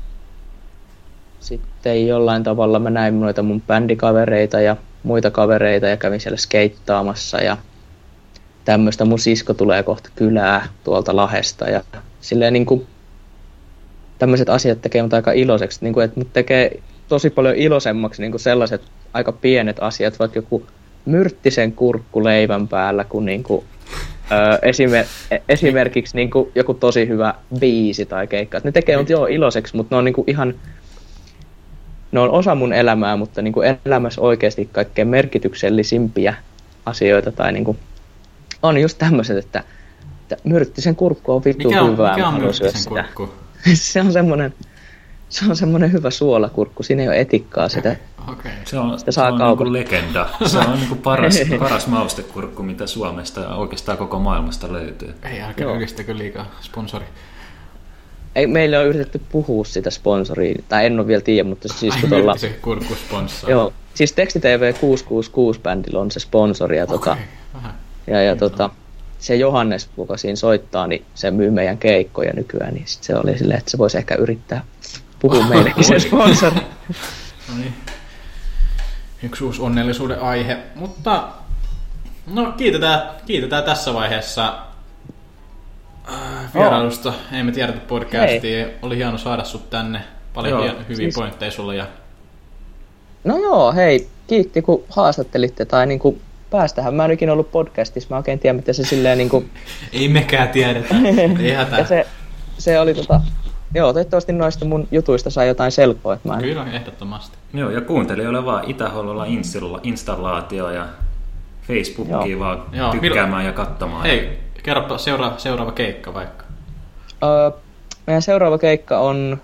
sitten 1.41 2.07
jollain 2.07 2.43
tavalla 2.43 2.79
mä 2.79 2.91
näin 2.91 3.21
noita 3.21 3.43
mun 3.43 3.61
bändikavereita 3.61 4.61
ja 4.61 4.77
muita 5.03 5.31
kavereita 5.31 5.87
ja 5.87 5.97
kävin 5.97 6.21
siellä 6.21 6.37
skeittaamassa 6.37 7.39
ja 7.39 7.57
tämmöistä. 8.65 9.05
Mun 9.05 9.19
sisko 9.19 9.55
tulee 9.55 9.83
kohta 9.83 10.11
kylää 10.17 10.69
tuolta 10.85 11.17
Lahesta 11.17 11.69
ja 11.69 11.83
silleen 12.21 12.53
niin 12.53 12.67
kuin 12.67 12.87
tämmöiset 14.19 14.49
asiat 14.49 14.83
tekee 14.83 15.03
mut 15.03 15.15
aika 15.15 15.33
iloiseksi, 15.33 15.79
niin 15.83 15.95
kuin, 15.95 16.05
että 16.05 16.21
mut 16.21 16.33
tekee 16.33 16.81
tosi 17.09 17.31
paljon 17.31 17.55
iloisemmaksi 17.55 18.23
niin 18.23 18.33
kuin 18.33 18.41
sellaiset 18.41 18.83
aika 19.13 19.33
pienet 19.33 19.77
asiat, 19.81 20.19
vaikka 20.19 20.39
joku 20.39 20.67
myrttisen 21.07 21.73
kurkku 21.73 22.25
leivän 22.25 22.69
päällä, 22.69 23.05
niin 23.21 23.43
kuin, 23.43 23.65
Öö, 24.33 24.57
esimer- 24.57 25.07
e- 25.31 25.43
esimerkiksi 25.49 26.17
niin 26.17 26.31
kuin 26.31 26.51
joku 26.55 26.75
tosi 26.75 27.09
hyvä 27.09 27.35
biisi 27.61 28.07
tai 28.07 28.27
keikka. 28.27 28.59
Et 28.59 28.65
Ne 28.65 28.73
tekee 28.73 28.97
mut 28.97 29.11
joo 29.11 29.27
iloiseksi, 29.27 29.77
mutta 29.77 29.95
ne 29.95 29.99
on 29.99 30.05
niin 30.05 30.13
kuin 30.15 30.31
ihan 30.31 30.55
ne 32.13 32.21
on 32.21 32.31
osa 32.31 32.55
mun 32.55 32.73
elämää, 32.73 33.17
mutta 33.17 33.43
niin 33.43 33.53
kuin 33.53 33.79
elämässä 33.85 34.21
oikeasti 34.21 34.69
kaikkein 34.73 35.09
merkityksellisimpiä 35.09 36.35
asioita 36.87 37.33
tai 37.33 37.53
niin 37.53 37.65
kuin, 37.65 37.79
on 38.63 38.79
just 38.81 38.99
tämmöiset, 38.99 39.37
että, 39.37 39.63
että 40.23 40.37
myrttisen 40.45 40.97
kurkku 40.97 41.33
on 41.33 41.45
vittu 41.45 41.69
Mikä 41.69 41.83
on, 41.83 41.93
hyvää. 41.93 42.15
mikä 42.15 42.29
on 42.29 42.41
myrttisen 42.41 42.81
sitä. 42.81 43.05
kurkku? 43.15 43.35
se 43.75 44.01
on 44.01 44.13
semmoinen 44.13 44.55
se 45.29 45.45
on 45.49 45.57
semmoinen 45.57 45.93
hyvä 45.93 46.11
suolakurkku, 46.11 46.83
siinä 46.83 47.03
ei 47.03 47.09
ole 47.09 47.21
etikkaa 47.21 47.69
sitä. 47.69 47.97
Okei. 48.33 48.53
Se 48.65 48.79
on, 48.79 48.99
Sitä 48.99 49.13
se 49.13 49.15
saa 49.15 49.33
on 49.33 49.39
kaupan. 49.39 49.65
niin 49.65 49.73
legenda. 49.73 50.29
Se 50.47 50.59
on 50.59 50.81
niin 50.81 50.99
paras, 50.99 51.35
paras 51.59 51.87
maustekurkku, 51.87 52.63
mitä 52.63 52.87
Suomesta 52.87 53.41
ja 53.41 53.49
oikeastaan 53.49 53.99
koko 53.99 54.19
maailmasta 54.19 54.73
löytyy. 54.73 55.15
Ei 55.23 55.41
älkää 55.43 55.67
ylistäkö 55.73 56.17
liikaa 56.17 56.47
sponsori. 56.61 57.05
Ei, 58.35 58.47
meillä 58.47 58.79
on 58.79 58.87
yritetty 58.87 59.21
puhua 59.29 59.65
sitä 59.65 59.91
sponsoria, 59.91 60.63
tai 60.69 60.87
en 60.87 60.99
ole 60.99 61.07
vielä 61.07 61.23
tiedä, 61.23 61.49
mutta 61.49 61.69
siis 61.69 61.95
Ai 61.95 62.01
kun 62.01 62.11
tuolla, 62.11 62.25
myrttisen 62.33 62.55
kurkku 62.63 62.95
sponssaa. 62.95 63.51
joo, 63.51 63.73
siis 63.95 64.13
Teksti 64.13 64.41
TV 64.41 64.75
666 64.81 65.61
bändillä 65.61 66.01
on 66.01 66.11
se 66.11 66.21
sponsori, 66.21 66.77
ja, 66.77 66.85
Okei, 66.85 66.97
tota, 66.99 67.17
ja, 68.07 68.23
ja 68.23 68.37
tota, 68.37 68.71
se 69.19 69.37
Johannes, 69.37 69.89
joka 69.99 70.17
siinä 70.17 70.37
soittaa, 70.37 70.87
niin 70.87 71.05
se 71.15 71.31
myy 71.31 71.51
meidän 71.51 71.79
keikkoja 71.79 72.33
nykyään, 72.33 72.75
niin 72.75 72.87
sit 72.87 73.03
se 73.03 73.17
oli 73.17 73.39
silleen, 73.39 73.59
että 73.59 73.71
se 73.71 73.79
voisi 73.79 73.99
ehkä 73.99 74.15
yrittää 74.15 74.65
puhua 75.19 75.47
meillekin 75.51 75.85
sen 75.85 76.01
sponsori. 76.01 76.57
No 77.49 77.55
niin. 77.59 77.75
Yksi 79.27 79.45
uusi 79.45 79.63
onnellisuuden 79.63 80.21
aihe. 80.23 80.59
Mutta 80.75 81.29
no 82.27 82.53
kiitetään, 82.53 83.03
kiitetään 83.27 83.65
tässä 83.65 83.95
vaiheessa 83.95 84.59
äh, 86.09 86.55
vierailusta. 86.55 87.13
Ei 87.33 87.43
me 87.43 87.53
tiedetä 87.53 87.79
podcastia. 87.89 88.67
Oli 88.83 88.97
hieno 88.97 89.19
saada 89.19 89.45
sut 89.45 89.71
tänne. 89.71 90.03
Paljon 90.35 90.67
Joo, 90.67 90.75
hyviä 90.89 90.97
siis- 90.97 91.15
pointteja 91.15 91.51
sulla. 91.51 91.75
Ja... 91.75 91.87
No 93.25 93.37
joo, 93.37 93.73
hei, 93.73 94.09
kiitti 94.27 94.63
kun 94.63 94.85
haastattelitte, 94.89 95.65
tai 95.65 95.87
niin 95.87 95.99
kuin, 95.99 96.21
päästähän 96.51 96.95
mä 96.95 97.05
en 97.05 97.11
ikinä 97.11 97.33
ollut 97.33 97.53
podcastissa, 97.53 98.09
mä 98.11 98.17
oikein 98.17 98.39
tiedä, 98.39 98.57
mitä 98.57 98.73
se 98.73 98.85
silleen 98.85 99.19
niin 99.19 99.29
kuin, 99.31 99.51
Ei 99.93 100.09
mekään 100.09 100.49
tiedetä. 100.49 100.95
Ei 101.43 101.53
hätää. 101.53 101.87
se, 101.87 102.07
se 102.59 102.81
oli 102.81 102.95
tota, 102.95 103.21
joo, 103.75 103.93
toivottavasti 103.93 104.33
noista 104.33 104.65
mun 104.65 104.89
jutuista 104.91 105.31
sai 105.31 105.49
jotain 105.49 105.73
selkoa, 105.73 106.15
että 106.15 106.29
mä 106.29 106.35
en, 106.35 106.41
Kyllä, 106.43 106.67
ehdottomasti. 106.73 107.36
Joo, 107.55 107.71
ja 107.71 107.81
kuuntelijoille 107.81 108.45
vaan 108.45 108.71
Itä-Hollolla 108.71 109.25
installa- 109.25 109.81
installaatio 109.83 110.71
ja 110.71 110.87
Facebookiin 111.63 112.31
Joo. 112.31 112.41
vaan 112.41 112.63
Joo, 112.73 112.91
tykkäämään 112.91 113.45
ja 113.45 113.53
katsomaan. 113.53 114.03
Hei, 114.03 114.39
kerropa 114.63 114.99
seuraava, 114.99 115.39
seuraava 115.39 115.73
keikka 115.73 116.15
vaikka. 116.15 116.45
Öö, 117.25 117.51
meidän 118.07 118.23
seuraava 118.23 118.59
keikka 118.59 118.99
on 118.99 119.41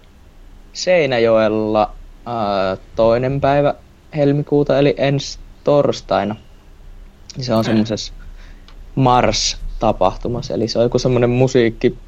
Seinäjoella 0.73 1.91
öö, 2.29 2.77
toinen 2.97 3.41
päivä 3.41 3.75
helmikuuta, 4.17 4.79
eli 4.79 4.95
ensi 4.97 5.39
torstaina. 5.65 6.37
Se 7.41 7.55
on 7.55 7.65
semmoisessa 7.65 8.13
Mars-tapahtumassa, 8.95 10.55
eli 10.55 10.69
se 10.69 10.79
on 10.79 10.85
joku 10.85 10.99
semmoinen 10.99 11.31
musiikki, 11.31 11.99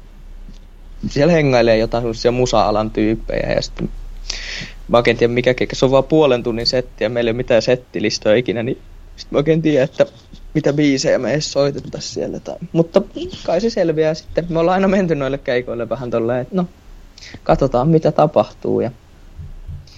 siellä 1.09 1.33
hengailee 1.33 1.77
jotain 1.77 2.01
semmoisia 2.01 2.31
musa-alan 2.31 2.91
tyyppejä 2.91 3.51
ja 3.51 3.61
sitten 3.61 3.89
mä 4.87 4.97
oikein 4.97 5.17
tiedä 5.17 5.33
mikä 5.33 5.53
keikka, 5.53 5.75
se 5.75 5.85
on 5.85 5.91
vaan 5.91 6.03
puolen 6.03 6.43
tunnin 6.43 6.67
setti 6.67 7.03
ja 7.03 7.09
meillä 7.09 7.29
ei 7.29 7.31
ole 7.31 7.37
mitään 7.37 7.61
settilistoja 7.61 8.35
ikinä, 8.35 8.63
niin 8.63 8.81
sitten 9.15 9.35
mä 9.35 9.37
oikein 9.37 9.61
tiedä, 9.61 9.83
että 9.83 10.05
mitä 10.53 10.73
biisejä 10.73 11.19
me 11.19 11.31
edes 11.31 11.51
soitettaisiin 11.51 12.13
siellä. 12.13 12.39
Tai... 12.39 12.55
Mutta 12.71 13.01
kai 13.45 13.61
se 13.61 13.69
selviää 13.69 14.13
sitten. 14.13 14.45
Me 14.49 14.59
ollaan 14.59 14.73
aina 14.73 14.87
menty 14.87 15.15
noille 15.15 15.37
keikoille 15.37 15.89
vähän 15.89 16.11
tolleen, 16.11 16.41
että 16.41 16.55
no, 16.55 16.67
katsotaan 17.43 17.87
mitä 17.87 18.11
tapahtuu. 18.11 18.81
Ja 18.81 18.91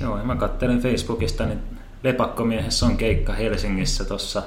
Joo, 0.01 0.17
ja 0.17 0.23
mä 0.23 0.35
kattelin 0.35 0.79
Facebookista, 0.79 1.45
niin 1.45 1.59
Lepakkomiehessä 2.03 2.85
on 2.85 2.97
keikka 2.97 3.33
Helsingissä 3.33 4.05
tuossa 4.05 4.43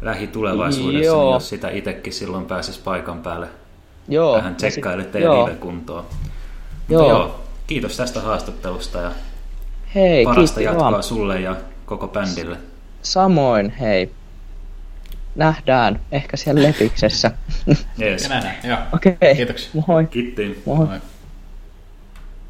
lähitulevaisuudessa, 0.00 1.06
Joo. 1.06 1.24
niin 1.24 1.34
jos 1.34 1.48
sitä 1.48 1.70
itsekin 1.70 2.12
silloin 2.12 2.44
pääsis 2.44 2.78
paikan 2.78 3.18
päälle 3.18 3.48
Joo. 4.08 4.36
vähän 4.36 4.54
tsekkailette 4.54 5.18
joo. 5.18 5.34
ja 5.34 5.44
live-kuntoon. 5.44 6.04
Joo. 6.88 7.02
Mutta 7.02 7.18
joo, 7.18 7.40
kiitos 7.66 7.96
tästä 7.96 8.20
haastattelusta 8.20 8.98
ja 8.98 9.12
Hei, 9.94 10.24
parasta 10.24 10.60
kiitos 10.60 10.72
jatkoa 10.74 10.90
vaan. 10.92 11.02
sulle 11.02 11.40
ja 11.40 11.56
koko 11.86 12.08
bändille. 12.08 12.56
Samoin, 13.02 13.70
hei. 13.70 14.12
Nähdään 15.34 16.00
ehkä 16.12 16.36
siellä 16.36 16.62
Lepiksessä. 16.62 17.30
Joo. 18.64 18.78
Okei. 18.94 19.36
Kiitoksia. 19.36 19.70
Moi. 19.86 20.06
Kiitti. 20.06 20.62
Moi. 20.66 20.76
Moi. 20.76 20.98